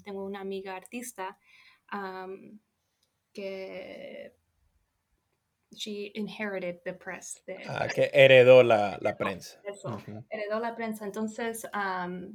[0.05, 1.37] tengo una amiga artista
[3.33, 4.33] que
[5.75, 7.43] she inherited the press.
[7.69, 9.61] Ah, que heredó la, la prensa.
[9.65, 11.05] eso, heredó la prensa.
[11.05, 11.67] Entonces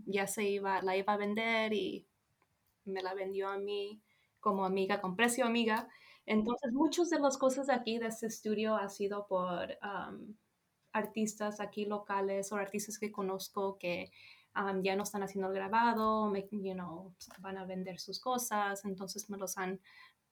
[0.05, 2.07] ya se iba, la iba a vender y
[2.85, 4.01] me la vendió a mí
[4.39, 5.87] como amiga, con precio amiga.
[6.27, 10.35] Entonces, muchas de las cosas aquí de este estudio ha sido por am,
[10.91, 14.11] artistas aquí locales o artistas que conozco que
[14.53, 18.85] am, ya no están haciendo el grabado, me- you know, van a vender sus cosas,
[18.85, 19.79] entonces me los han,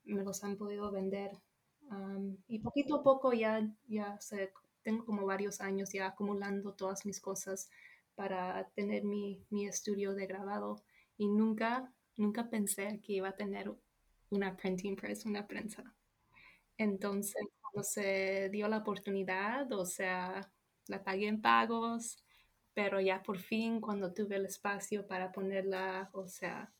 [0.06, 1.32] me los han podido vender.
[1.90, 4.52] Am, y poquito a poco ya, ya sé,
[4.84, 7.70] tengo como varios años ya acumulando todas mis cosas
[8.16, 10.84] para tener mi, mi estudio de grabado
[11.18, 13.72] y nunca, nunca pensé que iba a tener
[14.30, 15.84] una printing press, una prensa.
[16.78, 20.52] Entonces, cuando se dio la oportunidad, o sea,
[20.88, 22.24] la pagué en pagos,
[22.74, 26.72] pero ya por fin, cuando tuve el espacio para ponerla, o sea,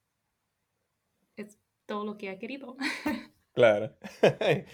[1.38, 2.76] es todo lo que he querido.
[3.54, 3.96] Claro.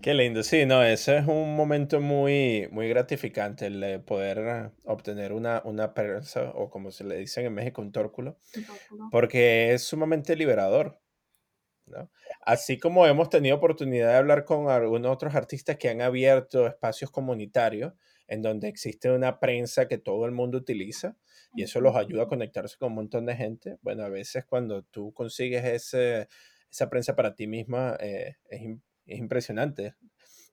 [0.00, 0.42] Qué lindo.
[0.42, 5.62] Sí, no, ese es un momento muy, muy gratificante el de poder eh, obtener una,
[5.64, 8.38] una prensa o como se le dice en México, un tórculo,
[9.10, 11.00] porque es sumamente liberador,
[11.86, 12.10] ¿no?
[12.42, 17.10] Así como hemos tenido oportunidad de hablar con algunos otros artistas que han abierto espacios
[17.10, 17.94] comunitarios
[18.28, 21.16] en donde existe una prensa que todo el mundo utiliza
[21.54, 23.78] y eso los ayuda a conectarse con un montón de gente.
[23.82, 26.28] Bueno, a veces cuando tú consigues ese,
[26.70, 29.94] esa prensa para ti misma eh, es, im- es impresionante.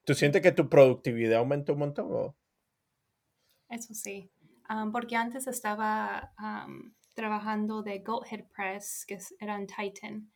[0.05, 2.07] ¿Tú sientes que tu productividad aumenta un montón?
[2.11, 2.35] o?
[3.69, 4.29] Eso sí,
[4.91, 6.33] porque antes estaba
[7.13, 10.31] trabajando de Goathead Press, que es- era en Titan,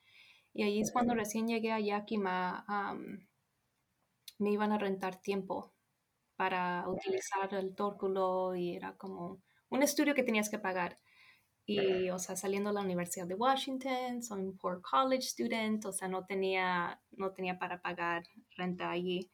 [0.53, 2.65] y ahí es cuando recién llegué a Yakima,
[4.39, 5.73] me iban a rentar tiempo
[6.35, 10.97] para utilizar el tórculo y era como un estudio que tenías que pagar.
[11.69, 15.91] Y, o sea, saliendo de la Universidad de Washington, soy un poor college student, o
[15.93, 18.23] sea, no tenía, no tenía para pagar
[18.57, 19.29] renta allí.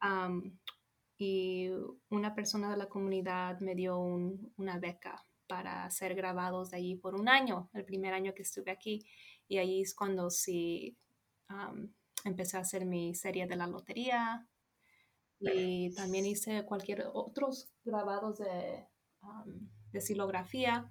[0.00, 0.58] Am,
[1.18, 1.70] y
[2.10, 6.96] una persona de la comunidad me dio un- una beca para hacer grabados de allí
[6.96, 9.06] por un año, el primer año que estuve aquí.
[9.48, 10.96] Y ahí es cuando sí
[11.48, 14.46] am, empecé a hacer mi serie de la lotería
[15.40, 18.86] y también hice cualquier otros grabados de,
[19.22, 20.90] am, de silografía,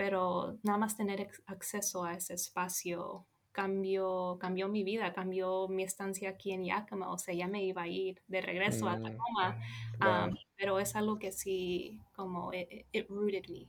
[0.00, 6.30] pero nada más tener acceso a ese espacio cambió, cambió mi vida, cambió mi estancia
[6.30, 9.58] aquí en Yakima, o sea, ya me iba a ir de regreso a Mm, Tacoma,
[10.56, 13.68] pero es algo que sí, como, it, it- it rooted me,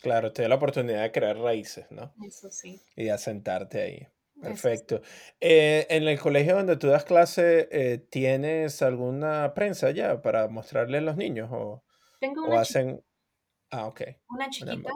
[0.00, 2.14] claro, te da la oportunidad de crear raíces, ¿no?
[2.24, 2.80] eso sí.
[2.96, 4.08] Y de asentarte ahí.
[4.40, 5.02] Perfecto.
[5.40, 10.98] Eh, en el colegio donde tú das clase, eh, ¿tienes alguna prensa ya para mostrarle
[10.98, 11.84] a los niños o,
[12.20, 13.04] Tengo una, hacen...
[13.70, 14.02] Ah, ok.
[14.30, 14.90] una chiquita,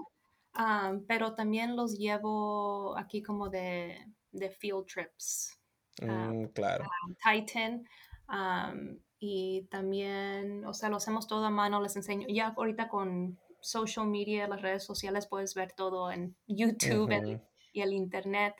[0.56, 3.96] ah, pero también los llevo aquí como de,
[4.32, 5.58] de field trips.
[6.02, 6.84] ah, Mm, claro.
[7.22, 7.84] Titan.
[8.28, 12.26] am, y también, o sea, lo hacemos todo a mano, les enseño.
[12.28, 17.40] Ya ahorita con social media, las redes sociales, puedes ver todo en YouTube el- Ujú,
[17.72, 18.54] y el internet.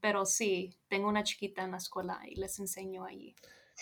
[0.00, 3.34] pero sí, tengo una chiquita en la escuela y les enseño allí.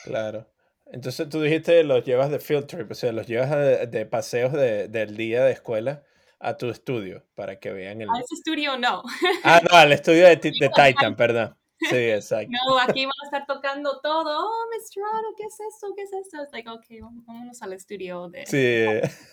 [0.04, 0.46] claro.
[0.86, 4.52] Entonces tú dijiste los llevas de field trip, o sea, los llevas de, de paseos
[4.52, 6.04] de- del día de escuela
[6.44, 8.10] a tu estudio para que vean A el...
[8.10, 9.02] ese estudio no.
[9.42, 11.56] Ah, no, al estudio de, Ti- de Titan, perdón.
[11.78, 12.50] Sí, exacto.
[12.50, 14.46] No, aquí van a estar tocando todo.
[14.46, 15.88] Oh, Toronto, ¿qué es esto?
[15.96, 16.42] ¿Qué es esto?
[16.42, 16.84] Es like, ok,
[17.26, 18.46] vámonos al estudio de...
[18.46, 18.84] Sí,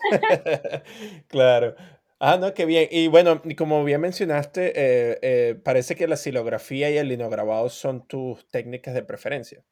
[1.27, 1.75] claro.
[2.19, 2.87] Ah, no, qué bien.
[2.91, 8.07] Y bueno, como bien mencionaste, eh, eh, parece que la silografía y el linograbado son
[8.07, 9.63] tus técnicas de preferencia.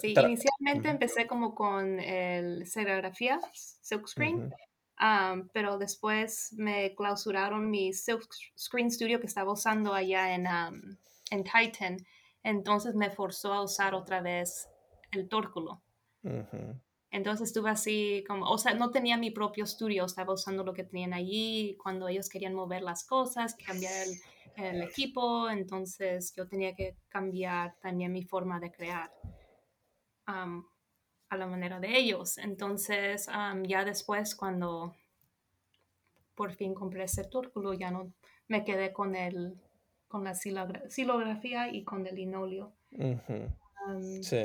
[0.00, 4.50] Sí, inicialmente empecé como con el serigrafía, silkscreen, ujú,
[4.98, 10.98] am, pero después me clausuraron mi silkscreen studio que estaba usando allá en, am,
[11.30, 11.96] en Titan.
[12.42, 14.68] Entonces me forzó a usar otra vez
[15.12, 15.82] el tórculo.
[16.22, 16.80] ujú,
[17.10, 20.84] Entonces estuve así como, o sea, no tenía mi propio estudio, estaba usando lo que
[20.84, 21.76] tenían allí.
[21.82, 24.20] Cuando ellos querían mover las cosas, cambiar el,
[24.56, 29.10] el equipo, entonces yo tenía que cambiar también mi forma de crear
[30.26, 30.64] am,
[31.30, 32.38] a la manera de ellos.
[32.38, 34.94] Entonces, am, ya después, cuando
[36.34, 38.12] por fin compré ese tórculo, ya no
[38.46, 39.54] me quedé con el
[40.08, 42.72] con la silogra- silografía y con el linoleo.
[43.86, 44.42] Am, Sí.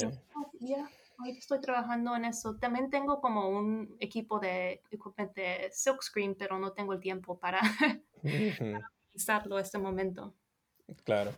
[0.59, 2.57] ya, ahorita estoy trabajando en eso.
[2.57, 4.81] También tengo como un equipo de
[5.35, 7.61] de silkscreen, pero no tengo el tiempo para
[8.23, 8.79] ujú,
[9.15, 10.33] usarlo este momento.
[11.05, 11.31] Claro.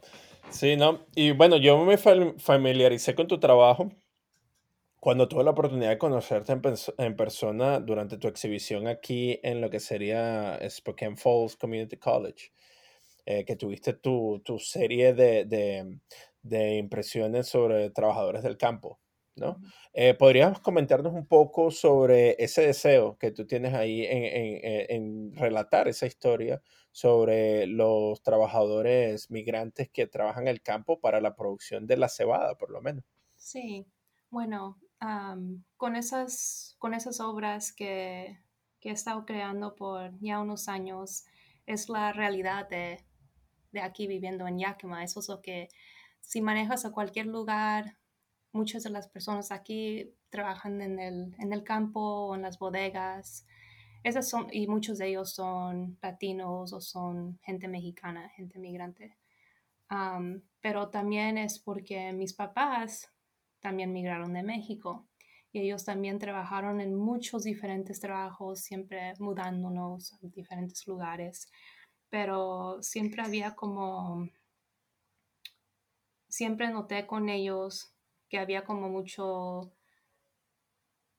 [0.50, 1.02] Sí, ¿no?
[1.16, 3.92] Y bueno, yo me fam- familiaricé con tu trabajo
[5.06, 6.62] cuando tuve la oportunidad de conocerte en,
[6.98, 12.52] en persona durante tu exhibición aquí en lo que sería Spokane Falls Community College.
[13.26, 16.00] eh, que tuviste tu, tu serie de, de-
[16.44, 19.00] de impresiones sobre trabajadores del campo,
[19.36, 19.62] ¿no?
[19.94, 24.92] Eh, ¿podrías comentarnos un poco sobre ese deseo que tú tienes ahí en, en- en-
[25.32, 31.88] en relatar esa historia sobre los trabajadores migrantes que trabajan el campo para la producción
[31.88, 33.06] de la cebada, por lo menos?
[33.38, 33.86] Sí,
[34.30, 34.78] bueno,
[35.78, 38.40] con esas, con esas obras que,
[38.80, 41.26] que he estado creando por ya unos años,
[41.66, 43.04] es la realidad de,
[43.72, 45.04] de aquí viviendo en Yakima.
[45.04, 45.70] Eso es lo que,
[46.22, 47.98] si manejas a cualquier lugar,
[48.52, 53.46] muchas de las personas aquí trabajan en el, en el campo o en las bodegas.
[54.04, 59.18] Esas son, y muchos de ellos son latinos o son gente mexicana, gente migrante.
[60.62, 63.12] Pero también es porque mis papás
[63.66, 65.08] también migraron de México
[65.52, 71.50] y ellos también trabajaron en muchos diferentes trabajos, siempre mudándonos a diferentes lugares,
[72.12, 74.30] pero siempre había como,
[76.28, 77.92] siempre noté con ellos
[78.30, 79.74] que había como mucho,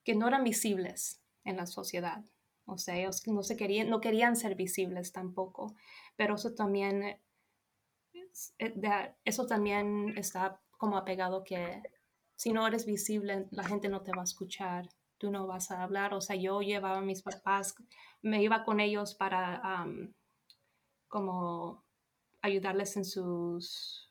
[0.04, 2.24] que no eran visibles en la sociedad.
[2.64, 5.74] O sea, ellos no, se querían, no querían ser visibles tampoco,
[6.14, 7.02] pero eso también
[8.60, 11.82] eh, eso también está como apegado que
[12.36, 15.82] si no eres visible, la gente no te va a escuchar, tú no vas a
[15.82, 16.14] hablar.
[16.14, 17.74] O sea, yo llevaba a mis papás,
[18.22, 19.86] me iba con ellos para
[21.08, 21.84] como
[22.42, 24.02] ayudarles en sus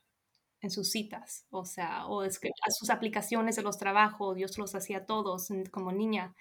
[0.62, 5.48] en sus citas, o sea, o sus aplicaciones de los trabajos, se los hacía todos
[5.70, 6.34] como niña,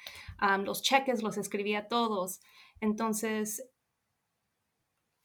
[0.64, 2.40] los cheques los escribía todos,
[2.80, 3.70] entonces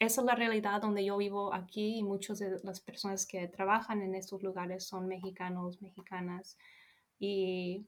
[0.00, 4.00] esa es la realidad donde yo vivo aquí y muchas de las personas que trabajan
[4.00, 6.56] en estos lugares son mexicanos, mexicanas
[7.18, 7.86] y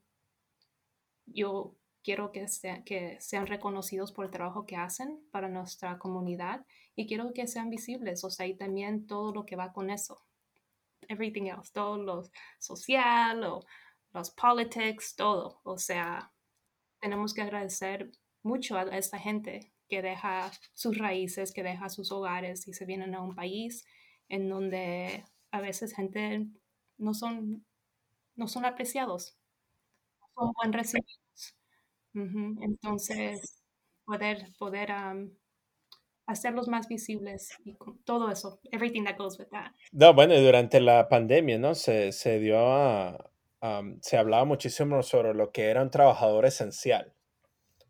[1.25, 2.45] yo quiero que,
[2.85, 7.71] que sean reconocidos por el trabajo que hacen para nuestra comunidad y quiero que sean
[7.71, 10.21] visibles, o sea, y también todo lo que va con eso,
[11.07, 13.65] everything else, todo lo social o
[14.11, 16.31] los politics, todo, o sea,
[16.99, 18.11] tenemos que agradecer
[18.43, 23.15] mucho a esta gente que deja sus raíces, que deja sus hogares y se vienen
[23.15, 23.85] a un país
[24.29, 26.47] en donde a veces gente
[26.97, 27.65] no son,
[28.35, 29.37] no son apreciados,
[30.19, 31.55] no son buen recibidos.
[32.15, 33.63] Entonces,
[34.05, 35.31] poder, poder um,
[36.25, 37.75] hacerlos más visibles y
[38.05, 39.71] todo eso, everything that goes with that.
[39.91, 41.75] No, bueno, durante la pandemia, ¿no?
[41.75, 43.29] Se, se dio a,
[43.61, 47.13] am, se hablaba muchísimo sobre lo que era un trabajador esencial.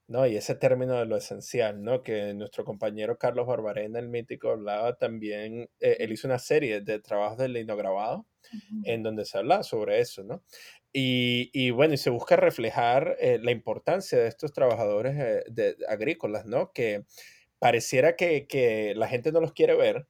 [0.07, 0.27] ¿No?
[0.27, 2.03] Y ese término de lo esencial, ¿no?
[2.03, 6.99] Que nuestro compañero Carlos Barbarena, el mítico, hablaba también, eh, él hizo una serie de
[6.99, 8.25] trabajos de linograbado
[8.83, 10.43] en donde se habla sobre eso, ¿no?
[10.91, 15.75] Y, y bueno, y se busca reflejar eh, la importancia de estos trabajadores eh, de,
[15.87, 16.71] agrícolas, ¿no?
[16.71, 17.05] Que
[17.59, 20.07] pareciera que, que, la gente no los quiere ver,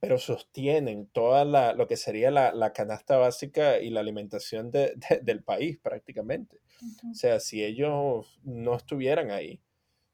[0.00, 4.94] pero sostienen toda la, lo que sería la, la canasta básica y la alimentación de,
[4.96, 6.58] de, del país prácticamente.
[7.10, 9.60] O sea, si ellos no estuvieran ahí,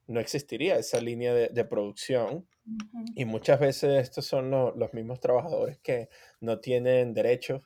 [0.06, 2.46] no existiría esa línea de, de producción.
[2.64, 3.12] Uh -huh.
[3.14, 6.08] Y muchas veces estos son lo, los mismos trabajadores que
[6.40, 7.62] no tienen derechos,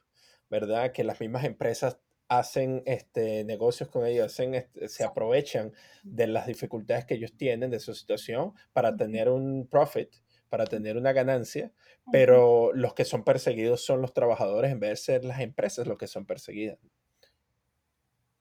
[0.48, 0.92] ¿verdad?
[0.92, 1.98] Que las mismas empresas
[2.28, 5.72] hacen este, negocios con ellos, hacen este, se aprovechan
[6.05, 10.11] de las dificultades que ellos tienen, de su situación, para tener un profit,
[10.48, 11.72] para tener una ganancia,
[12.12, 15.98] pero los que son perseguidos son los trabajadores en vez de ser las empresas los
[15.98, 16.78] que son perseguidas.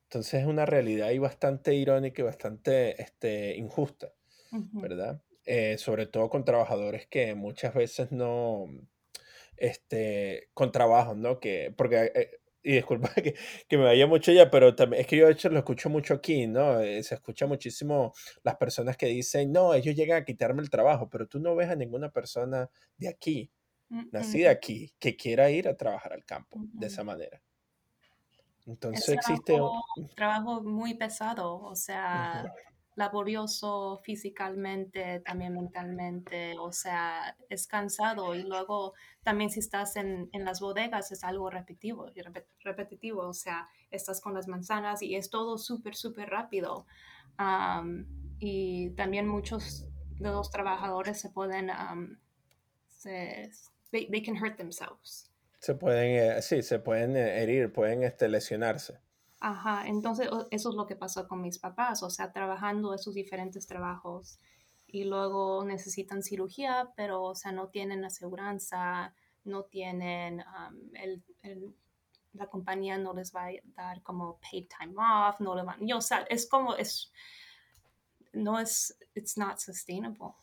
[0.10, 4.12] Entonces es una realidad ahí bastante irónica y bastante este, injusta,
[4.52, 4.82] uh -huh.
[4.82, 5.22] ¿verdad?
[5.46, 8.66] Eh, sobre todo con trabajadores que muchas veces no,
[9.56, 11.40] este, con trabajos, ¿no?
[11.40, 12.32] Que, porque, eh,
[12.64, 13.36] y disculpa que,
[13.68, 16.16] que, me vaya mucho ya, pero también es que yo de hecho lo escucho mucho
[16.16, 16.80] aquí, ¿no?
[16.82, 21.08] Eh, se escucha muchísimo las personas que dicen, no, ellos llegan a quitarme el trabajo,
[21.08, 23.52] pero tú no ves a ninguna persona de aquí,
[23.92, 24.10] uh -huh.
[24.12, 26.80] nacida aquí, que quiera ir a trabajar al campo uh -huh.
[26.80, 27.44] de esa manera.
[28.70, 32.54] Entonces es existe trabajo, un trabajo muy pesado, o sea, uh -huh.
[32.96, 38.94] laborioso físicamente, también mentalmente, o sea, es cansado y luego
[39.24, 42.12] también si estás en, en las bodegas es algo repetitivo,
[42.64, 46.86] repetitivo, o sea, estás con las manzanas y es todo súper, súper rápido.
[47.40, 48.06] Um,
[48.40, 49.86] y también muchos
[50.20, 52.18] de los trabajadores se pueden, um,
[52.88, 53.50] se,
[53.92, 55.29] they, they can hurt themselves.
[55.60, 59.00] Se pueden, eh, sí, se pueden eh, herir, pueden este, lesionarse.
[59.42, 63.68] Ajá, entonces eso es lo que pasó con mis papás, o sea, trabajando esos diferentes
[63.68, 64.38] trabajos
[64.86, 69.14] y luego necesitan cirugía, pero, o sea, no tienen aseguranza,
[69.46, 71.74] no tienen, um, el, el,
[72.34, 75.98] la compañía no les va a dar como paid time off, no le van, yo,
[75.98, 77.12] o sea, es como, es,
[78.34, 80.34] no es, it's not sustainable.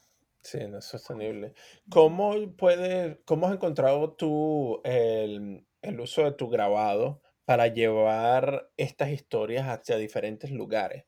[0.46, 1.54] Sí, no es sostenible.
[1.90, 9.10] ¿Cómo, puede, cómo has encontrado tú el, el, uso de tu grabado para llevar estas
[9.10, 11.04] historias hacia diferentes lugares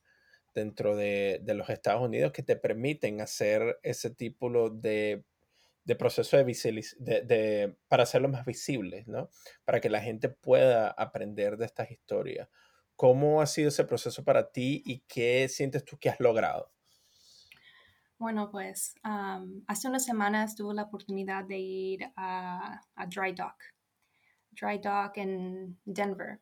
[0.57, 5.23] dentro de, de los Estados Unidos que te permiten hacer ese tipo de,
[5.85, 6.45] de proceso de,
[6.99, 9.31] de, de, para hacerlo más visibles, ¿no?
[9.65, 12.49] Para que la gente pueda aprender de estas historias.
[12.97, 16.73] ¿Cómo ha sido ese proceso para ti y qué sientes tú que has logrado?
[18.19, 23.63] Bueno, pues um, hace unas semanas tuve la oportunidad de ir a, a, Dry Dock,
[24.51, 26.41] Dry Dock en Denver.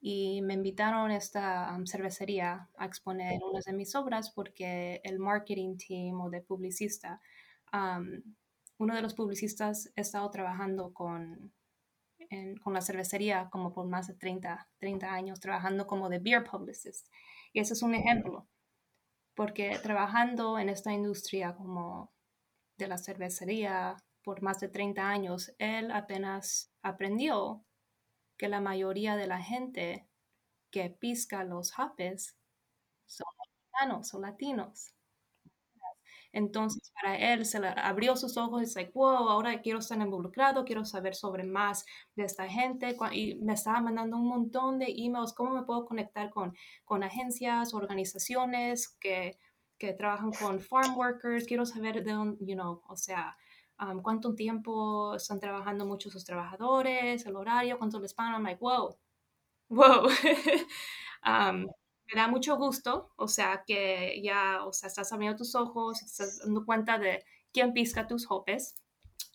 [0.00, 5.20] Y me invitaron a esta um, cervecería a exponer unas de mis obras porque el
[5.20, 7.20] marketing team o de publicista,
[7.72, 8.22] um,
[8.78, 11.52] uno de los publicistas ha estado trabajando con,
[12.30, 16.44] en, con la cervecería como por más de 30, 30 años, trabajando como de beer
[16.44, 17.08] publicist.
[17.52, 18.48] Y ese es un ejemplo
[19.38, 22.12] porque trabajando en esta industria como
[22.76, 27.64] de la cervecería por más de 30 años, él apenas aprendió
[28.36, 30.08] que la mayoría de la gente
[30.72, 32.36] que pisca los hopes
[33.06, 34.92] son mexicanos o latinos.
[36.38, 40.64] Entonces, para él se le abrió sus ojos y dice, wow, ahora quiero estar involucrado,
[40.64, 41.84] quiero saber sobre más
[42.14, 42.96] de esta gente.
[43.12, 47.74] Y me estaba mandando un montón de emails, cómo me puedo conectar con, con agencias,
[47.74, 49.36] organizaciones que,
[49.78, 51.46] que trabajan con farm workers.
[51.46, 53.36] Quiero saber de dónde, you know, o sea,
[53.80, 58.34] um, cuánto tiempo están trabajando muchos sus trabajadores, el horario, cuánto les pagan.
[58.34, 58.96] I'm like, wow,
[59.70, 60.08] wow.
[61.26, 61.66] um,
[62.08, 66.38] me da mucho gusto, o sea, que ya, o sea, estás abriendo tus ojos, estás
[66.38, 68.74] dando cuenta de quién pisca tus hopes,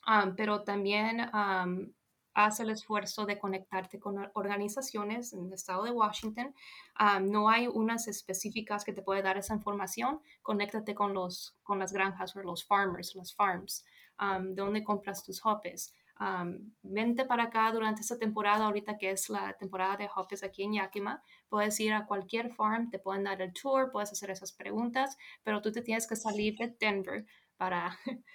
[0.08, 1.94] um, pero también um,
[2.34, 6.56] haz el esfuerzo de conectarte con organizaciones en el estado de Washington.
[7.00, 10.20] Um, no hay unas específicas que te puede dar esa información.
[10.42, 13.86] Conéctate con, los, con las granjas o los farmers, las farms,
[14.20, 15.94] de donde compras tus hopes.
[16.20, 20.64] Um, vente para acá durante esta temporada, ahorita que es la temporada de hopes aquí
[20.64, 24.51] en Yakima, puedes ir a cualquier farm, te pueden dar el tour, puedes hacer esas
[24.51, 27.26] preguntas, pero tú te tienes que salir de Denver
[27.57, 27.97] para,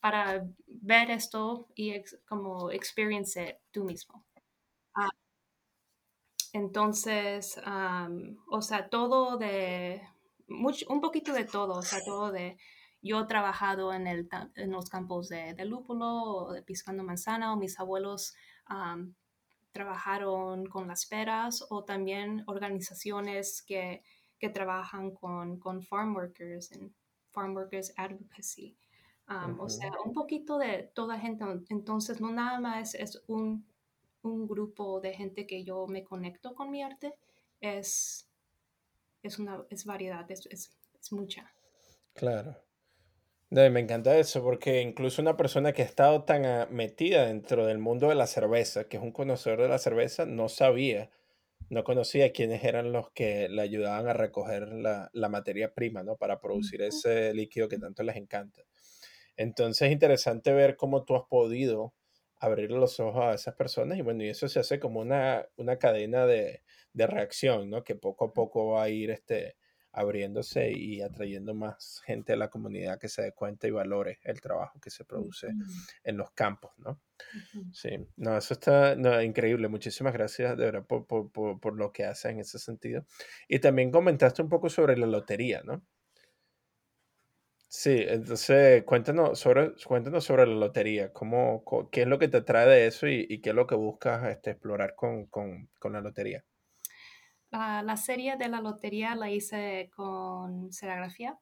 [0.00, 1.94] para ver esto y
[2.28, 4.24] como experience tú mismo.
[4.96, 5.10] Uh,
[6.52, 10.00] entonces, um, o sea, todo de,
[10.48, 12.56] mucho, un poquito de todo, o sea, todo de
[13.06, 17.56] yo he trabajado en, el, en los campos de, de, lúpulo de piscando manzana, o
[17.56, 18.34] mis abuelos
[18.70, 19.14] um,
[19.72, 24.02] trabajaron con las peras, o también organizaciones que,
[24.38, 26.92] que trabajan con, con farm workers and
[27.30, 28.76] farm workers advocacy.
[29.28, 31.44] Um, o sea, un poquito de toda gente.
[31.68, 33.66] Entonces, no nada más es un,
[34.22, 37.14] un grupo de gente que yo me conecto con mi arte,
[37.60, 38.28] es,
[39.22, 41.52] es una es variedad, es, es, es mucha.
[42.14, 42.65] Claro.
[43.50, 47.64] No, me encanta eso, porque incluso una persona que ha estado tan ah, metida dentro
[47.66, 51.10] del mundo de la cerveza, que es un conocedor de la cerveza, no sabía,
[51.70, 56.16] no conocía quiénes eran los que le ayudaban a recoger la, la materia prima, ¿no?
[56.16, 58.62] Para producir ese líquido que tanto les encanta.
[59.36, 61.94] Entonces es interesante ver cómo tú has podido
[62.38, 65.78] abrir los ojos a esas personas y bueno, y eso se hace como una, una
[65.78, 67.84] cadena de, de reacción, ¿no?
[67.84, 69.56] Que poco a poco va a ir este,
[69.96, 74.40] abriéndose y atrayendo más gente a la comunidad que se dé cuenta y valore el
[74.40, 75.56] trabajo que se produce
[76.04, 77.00] en los campos, ¿no?
[77.72, 79.68] Sí, no, eso está no, increíble.
[79.68, 83.06] Muchísimas gracias de verdad por, por, por, por lo que haces en ese sentido.
[83.48, 85.82] Y también comentaste un poco sobre la lotería, ¿no?
[87.68, 92.66] Sí, entonces cuéntanos sobre, cuéntanos sobre la lotería, cómo, qué es lo que te trae
[92.66, 96.00] de eso y, y qué es lo que buscas este, explorar con, con, con la
[96.00, 96.44] lotería.
[97.50, 101.38] La, la serie de la lotería la hice con serigrafía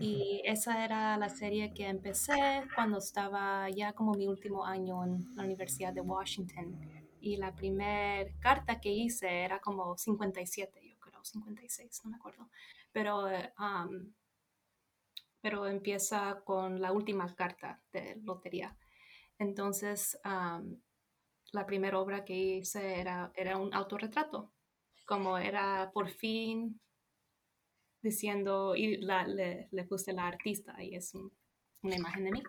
[0.00, 5.34] y esa era la serie que empecé cuando estaba ya como mi último año en
[5.36, 6.80] la Universidad de Washington.
[7.20, 12.48] Y la primera carta que hice era como 57, yo creo, 56, no me acuerdo.
[12.90, 14.12] Pero, eh, um,
[15.40, 18.74] pero empieza con la última carta de lotería.
[19.38, 20.80] Entonces, um,
[21.52, 24.52] la primera obra que hice era, era un autorretrato,
[25.06, 26.80] como era por fin
[28.02, 31.32] diciendo, y la, le, le, puse la artista, y es un,
[31.82, 32.42] una imagen de mí.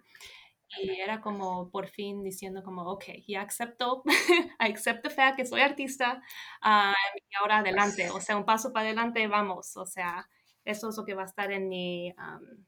[0.81, 4.03] Y era como por fin diciendo como, ok, ya acepto,
[4.59, 6.21] acepto fact que soy artista,
[6.63, 10.27] uh, y ahora adelante, o sea, un paso para adelante, vamos, o sea,
[10.65, 12.65] eso es lo que va a estar en mi, um,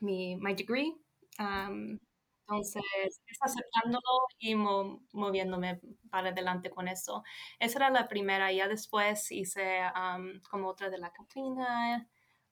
[0.00, 0.94] mi my degree.
[1.38, 1.98] Um,
[2.46, 2.82] entonces,
[3.26, 4.00] es aceptándolo
[4.38, 5.80] y mo moviéndome
[6.10, 7.22] para adelante con eso.
[7.58, 8.52] Esa era la primera.
[8.52, 12.06] Ya después hice um, como otra de la Catrina,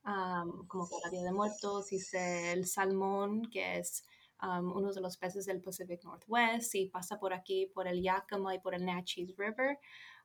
[0.05, 1.93] um, como para Día de Muertos.
[1.93, 4.05] Hice el salmón, que es
[4.43, 8.55] um, uno de los peces del Pacific Northwest y pasa por aquí, por el Yakima
[8.55, 9.79] y por el Natchez River.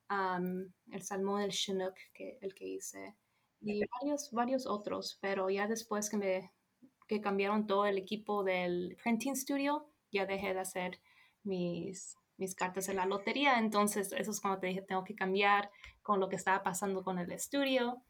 [0.09, 3.18] El salmón, el Chinook, que, el que hice.
[3.59, 6.51] Y varios, varios otros, pero ya después que me
[7.07, 10.99] que cambiaron todo el equipo del printing studio, ya dejé de hacer
[11.43, 13.59] mis, mis cartas en la lotería.
[13.59, 17.19] Entonces, eso es cuando te dije, tengo que cambiar con lo que estaba pasando con
[17.19, 18.03] el estudio.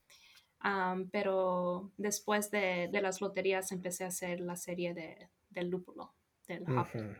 [0.63, 6.15] Um, pero después de, de, las loterías empecé a hacer la serie de, del lúpulo,
[6.47, 7.15] del ujú,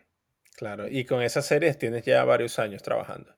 [0.55, 3.36] Claro, y con esas series tienes ya varios años trabajando.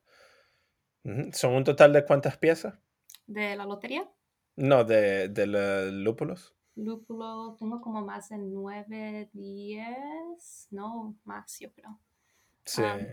[1.33, 2.75] ¿Son un total de cuántas piezas?
[3.27, 4.09] De la lotería,
[4.55, 6.55] No, de, de los lúpulos.
[6.83, 11.99] Lúpulo, tengo como más de nueve, diez, no, más yo creo.
[12.65, 12.81] Sí.
[12.81, 13.05] Um,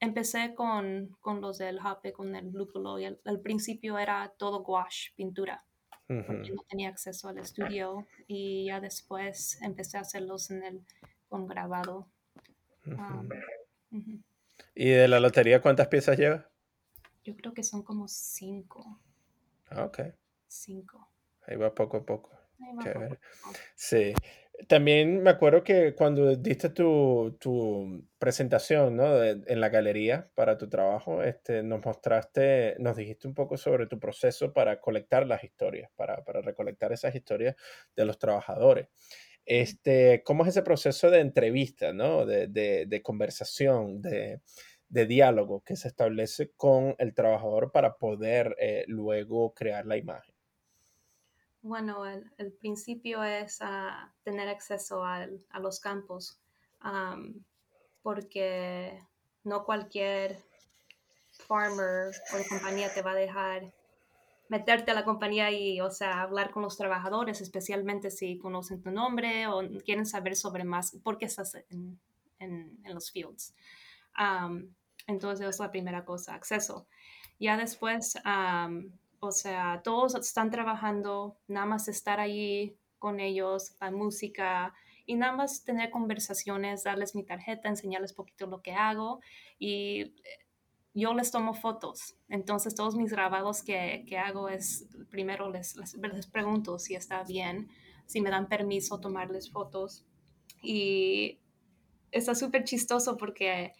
[0.00, 4.62] empecé con, con, los del hopper, con el lúpulo, y al, al, principio era todo
[4.62, 5.64] gouache, pintura,
[6.06, 10.80] porque no tenía acceso al estudio, y ya después empecé a hacerlos en el,
[11.28, 12.08] con grabado.
[12.86, 14.22] Um, uh -huh.
[14.74, 16.46] ¿Y de la lotería cuántas piezas llevas?
[17.24, 19.00] Yo creo que son como cinco.
[19.68, 20.00] Ah, ok.
[20.46, 21.10] Cinco.
[21.46, 22.30] Ahí va poco a poco.
[22.82, 23.18] Chévere.
[23.76, 24.14] Sí.
[24.68, 29.14] También me acuerdo que cuando diste tu, tu presentación, ¿no?
[29.16, 33.86] de- en la galería para tu trabajo, este, nos mostraste, nos dijiste un poco sobre
[33.86, 37.56] tu proceso para colectar las historias, para, para recolectar esas historias
[37.96, 38.88] de los trabajadores.
[39.46, 42.26] Este, ¿cómo es ese proceso de entrevista, ¿no?
[42.26, 44.40] De, de- de conversación, de,
[44.88, 50.34] de diálogo que se establece con el trabajador para poder eh, luego crear la imagen?
[51.62, 56.38] Bueno, el, el principio es uh, tener acceso al, a los campos,
[56.84, 57.34] um,
[58.02, 58.98] porque
[59.44, 60.42] no cualquier
[61.46, 63.72] farmer o compañía te va a dejar
[64.48, 68.90] meterte a la compañía y, o sea, hablar con los trabajadores, especialmente si conocen tu
[68.90, 71.98] nombre o quieren saber sobre más, por qué estás en,
[72.38, 73.54] en, en los fields.
[74.18, 74.74] Um,
[75.06, 76.86] entonces, es la primera cosa, acceso.
[77.38, 78.90] Ya después, um,
[79.20, 84.74] o sea, todos están trabajando, nada más estar ahí con ellos, la música
[85.06, 89.20] y nada más tener conversaciones, darles mi tarjeta, enseñarles poquito lo que hago
[89.58, 90.14] y
[90.94, 92.16] yo les tomo fotos.
[92.28, 97.22] Entonces, todos mis grabados que, que hago es, primero les, les, les, pregunto si está
[97.22, 97.68] bien,
[98.06, 100.04] si me dan permiso tomarles fotos.
[100.62, 101.40] Y
[102.10, 103.72] está súper chistoso porque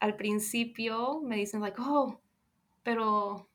[0.00, 2.20] al principio me dicen, like, oh,
[2.82, 3.48] pero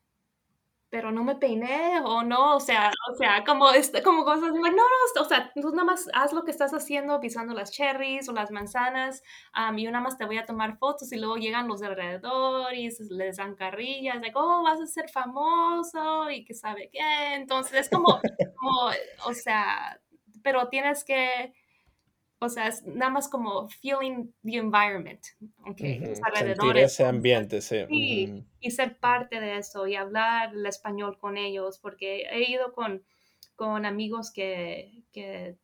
[0.94, 3.66] pero no me peiné o no, o sea, o sea, como,
[4.04, 4.82] como cosas, no, no,
[5.20, 8.52] o sea, tú nada más haz lo que estás haciendo, pisando las cherries o las
[8.52, 9.20] manzanas,
[9.58, 11.88] um, y yo nada más te voy a tomar fotos y luego llegan los de
[12.76, 17.74] y les dan carrillas, de, oh, vas a ser famoso y que sabe qué, entonces
[17.74, 18.20] es como,
[18.54, 18.90] como
[19.26, 20.00] o sea,
[20.44, 21.52] pero tienes que
[22.44, 25.20] o sea, es nada más como feeling the environment,
[25.66, 26.00] okay,
[26.34, 28.44] Sentir ese ambiente, sí.
[28.60, 33.04] y ser parte de eso y hablar el español con ellos, porque he ido con,
[33.56, 35.56] con amigos que, que,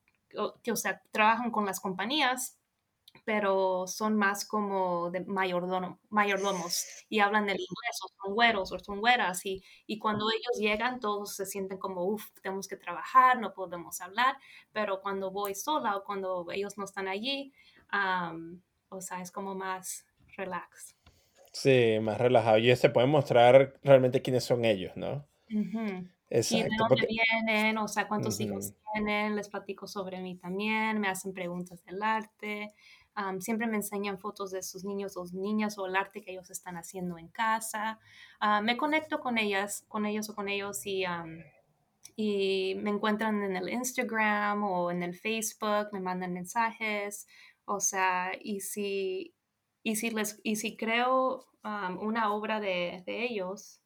[0.63, 2.60] que, o sea, trabajan con las compañías
[3.25, 8.79] pero son más como de mayordomo, mayordomos y hablan el inglés o son güeros o
[8.79, 13.41] son güeras y, y cuando ellos llegan todos se sienten como, uff, tenemos que trabajar,
[13.41, 14.37] no podemos hablar,
[14.73, 17.53] pero cuando voy sola o cuando ellos no están allí,
[18.89, 20.07] o sea, es como más
[20.37, 20.97] relax.
[21.53, 22.59] Sí, más relajado.
[22.59, 25.27] Y se pueden mostrar realmente quiénes son ellos, ¿no?
[26.29, 26.67] Exacto.
[26.67, 31.09] Y de dónde vienen, o sea, cuántos hijos tienen, les platico sobre mí también, me
[31.09, 32.73] hacen preguntas del arte
[33.39, 36.77] siempre me enseñan fotos de sus niños o niñas o el arte que ellos están
[36.77, 37.99] haciendo en casa.
[38.41, 41.05] Ah, me conecto con ellas, con ellos o con ellos y,
[42.17, 47.27] y me encuentran en el Instagram o en el Facebook, me mandan mensajes.
[47.65, 49.35] O sea, y si,
[49.83, 53.81] y si, les, y si creo una obra de, de ellos,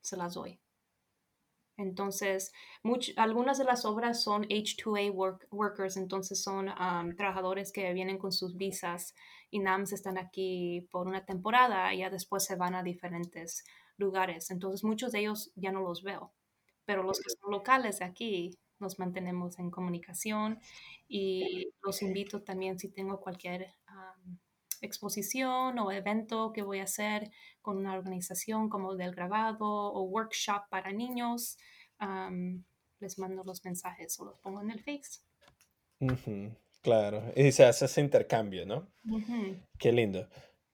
[0.00, 0.60] se las doy.
[1.76, 2.52] Entonces,
[3.16, 5.12] algunas de las obras son H2A
[5.50, 6.66] workers, entonces son
[7.16, 9.14] trabajadores que vienen con sus visas
[9.50, 13.64] y NAMS están aquí por una temporada y ya después se van a diferentes
[13.98, 14.50] lugares.
[14.50, 16.32] Entonces, muchos de ellos ya no los veo,
[16.84, 20.60] pero los que son locales de aquí nos mantenemos en comunicación
[21.08, 23.74] y los invito también si tengo cualquier
[24.80, 27.30] exposición o evento que voy a hacer
[27.62, 31.58] con una organización como del grabado o workshop para niños,
[33.00, 35.20] les mando los mensajes o los pongo en el Face.
[36.82, 38.88] claro, y se hace ese intercambio, ¿no?
[39.78, 40.28] Qué lindo.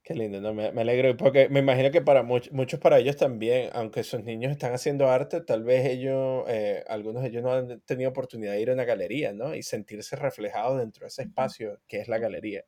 [0.05, 0.53] Qué lindo, ¿no?
[0.53, 4.72] Me, alegro porque me imagino que para muchos para ellos también, aunque sus niños están
[4.72, 8.70] haciendo arte, tal vez ellos, eh, algunos de ellos no han tenido oportunidad de ir
[8.70, 9.55] a una galería, ¿no?
[9.55, 12.64] Y sentirse reflejados dentro de ese espacio que es la galería.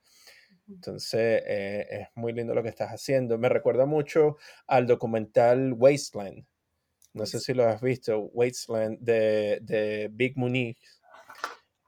[0.69, 3.39] Entonces, eh, es muy lindo lo que estás haciendo.
[3.39, 6.47] Me recuerda mucho al documental Wasteland.
[7.13, 10.79] No sé si lo has visto, Wasteland de, de Big Munich.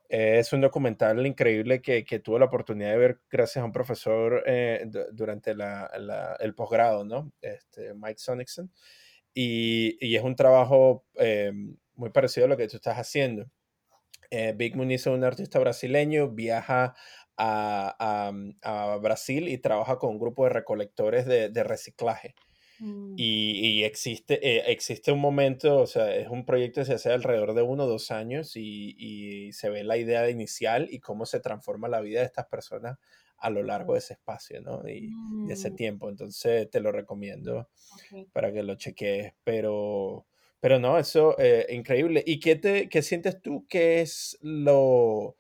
[0.09, 4.45] es un documental increíble que, que, tuve la oportunidad de ver gracias a un profesor
[4.47, 5.91] eh, durante la,
[6.39, 7.33] el posgrado, ¿no?
[7.41, 8.71] Este, Mike Sonicson.
[9.35, 11.53] Y, y, es un trabajo eh,
[11.95, 13.51] muy parecido a lo que tú estás haciendo.
[14.57, 16.95] Big Munich es un artista brasileño, viaja
[17.37, 18.33] a,
[18.63, 22.35] a, Brasil y trabaja con un grupo de recolectores de, de reciclaje.
[22.79, 23.15] Mm.
[23.17, 27.13] Y, y, existe, eh, existe un momento, o sea, es un proyecto que se hace
[27.13, 31.25] alrededor de uno o dos años y, y, se ve la idea inicial y cómo
[31.27, 32.99] se transforma la vida de estas personas
[33.39, 34.87] a lo largo de ese espacio, ¿no?
[34.89, 35.11] Y
[35.47, 35.77] de ese mm.
[35.77, 36.09] tiempo.
[36.09, 37.69] Entonces te lo recomiendo
[38.33, 39.33] para que lo cheques.
[39.45, 40.27] Pero,
[40.61, 42.23] pero no, eso es eh, increíble.
[42.27, 45.37] ¿Y qué, te, qué sientes tú que es lo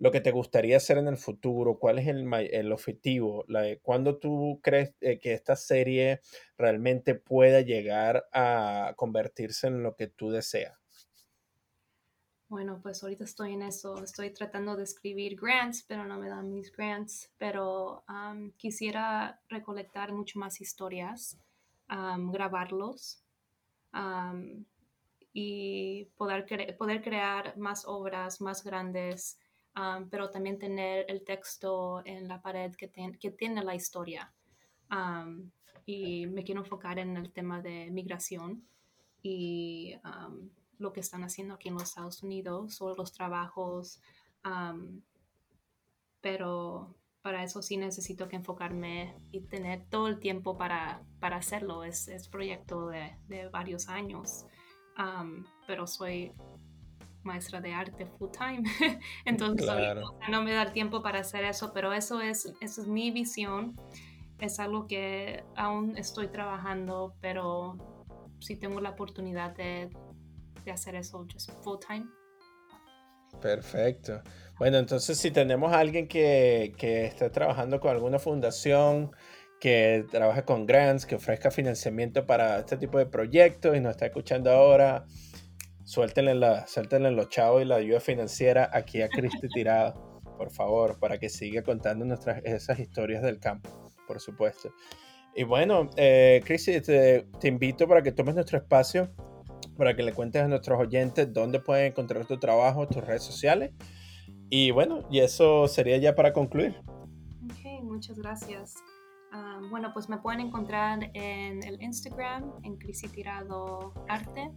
[0.00, 4.18] lo que te gustaría hacer en el futuro, cuál es el, el objetivo, la, cuándo
[4.18, 6.22] tú crees eh, que esta serie
[6.56, 10.78] realmente pueda llegar a convertirse en lo que tú deseas.
[12.48, 16.50] Bueno, pues ahorita estoy en eso, estoy tratando de escribir grants, pero no me dan
[16.50, 18.02] mis grants, pero
[18.56, 21.38] quisiera recolectar mucho más historias,
[21.88, 23.22] grabarlos
[25.32, 29.38] y poder, poder crear más obras más grandes
[30.10, 34.32] pero también tener el texto en la pared que, que tiene la historia.
[35.86, 38.64] y me quiero enfocar en el tema de migración
[39.22, 39.94] y
[40.78, 44.00] lo que están haciendo aquí en los Estados Unidos o los trabajos.
[46.20, 51.84] pero para eso sí necesito que enfocarme y tener todo el tiempo para, para hacerlo.
[51.84, 54.46] Es, es proyecto de, de varios años.
[55.66, 56.32] pero soy
[57.22, 58.62] maestra de arte full time.
[59.24, 59.68] Entonces
[60.30, 63.76] no me da tiempo para hacer eso, pero eso es, eso es mi visión.
[64.38, 67.76] Es algo que aún estoy trabajando, pero
[68.40, 69.90] si tengo la oportunidad de,
[70.64, 72.06] de hacer eso just full time.
[73.40, 74.22] Perfecto.
[74.58, 79.12] Bueno, entonces si tenemos a alguien que, que esté trabajando con alguna fundación,
[79.60, 84.06] que trabaja con grants, que ofrezca financiamiento para este tipo de proyectos y nos está
[84.06, 85.04] escuchando ahora,
[85.90, 91.00] suéltenle, la, suéltenle los chavos y la ayuda financiera aquí a Cristi Tirado, por favor,
[91.00, 94.72] para que siga contando nuestras, esas historias del campo, por supuesto.
[95.34, 99.10] Y bueno, eh, Chrissy, te, te, invito para que tomes nuestro espacio,
[99.76, 103.72] para que le cuentes a nuestros oyentes dónde pueden encontrar tu trabajo, tus redes sociales.
[104.48, 106.76] Y bueno, y eso sería ya para concluir.
[107.46, 108.76] Ok, muchas gracias.
[109.32, 114.52] Ah, bueno, pues me pueden encontrar en el Instagram, en Crisi Tirado Arte,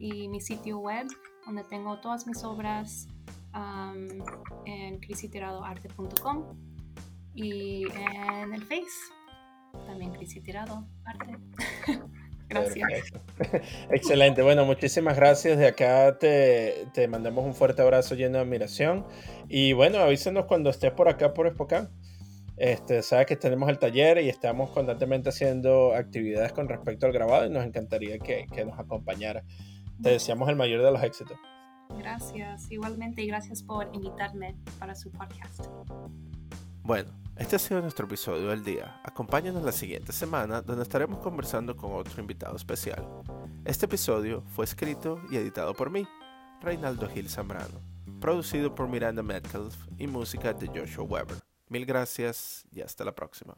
[0.00, 1.06] y mi sitio web,
[1.46, 3.06] donde tengo todas mis obras
[4.64, 6.44] en crisitiradoarte.com
[7.34, 8.86] y en el Face,
[9.86, 11.36] también Crisi Tirado Arte.
[12.48, 12.88] gracias.
[13.90, 14.42] Excelente.
[14.42, 15.58] Bueno, muchísimas gracias.
[15.58, 19.06] De acá te, te, mandamos un fuerte abrazo lleno de admiración.
[19.48, 21.90] Y bueno, avísenos cuando estés por acá, por Espocán.
[22.56, 27.46] Este, sabes que tenemos el taller y estamos constantemente haciendo actividades con respecto al grabado
[27.46, 29.44] y nos encantaría que, que nos acompañara.
[30.02, 31.38] Te deseamos el mayor de los éxitos.
[31.98, 35.66] Gracias, igualmente, y gracias por invitarme para su podcast.
[36.82, 39.00] Bueno, este ha sido nuestro episodio del día.
[39.04, 43.06] Acompáñanos la siguiente semana donde estaremos conversando con otro invitado especial.
[43.64, 46.06] Este episodio fue escrito y editado por mí,
[46.62, 47.80] Reinaldo Gil Zambrano,
[48.20, 51.36] producido por Miranda Metcalf y música de Joshua Weber.
[51.68, 53.54] Mil gracias y hasta la próxima.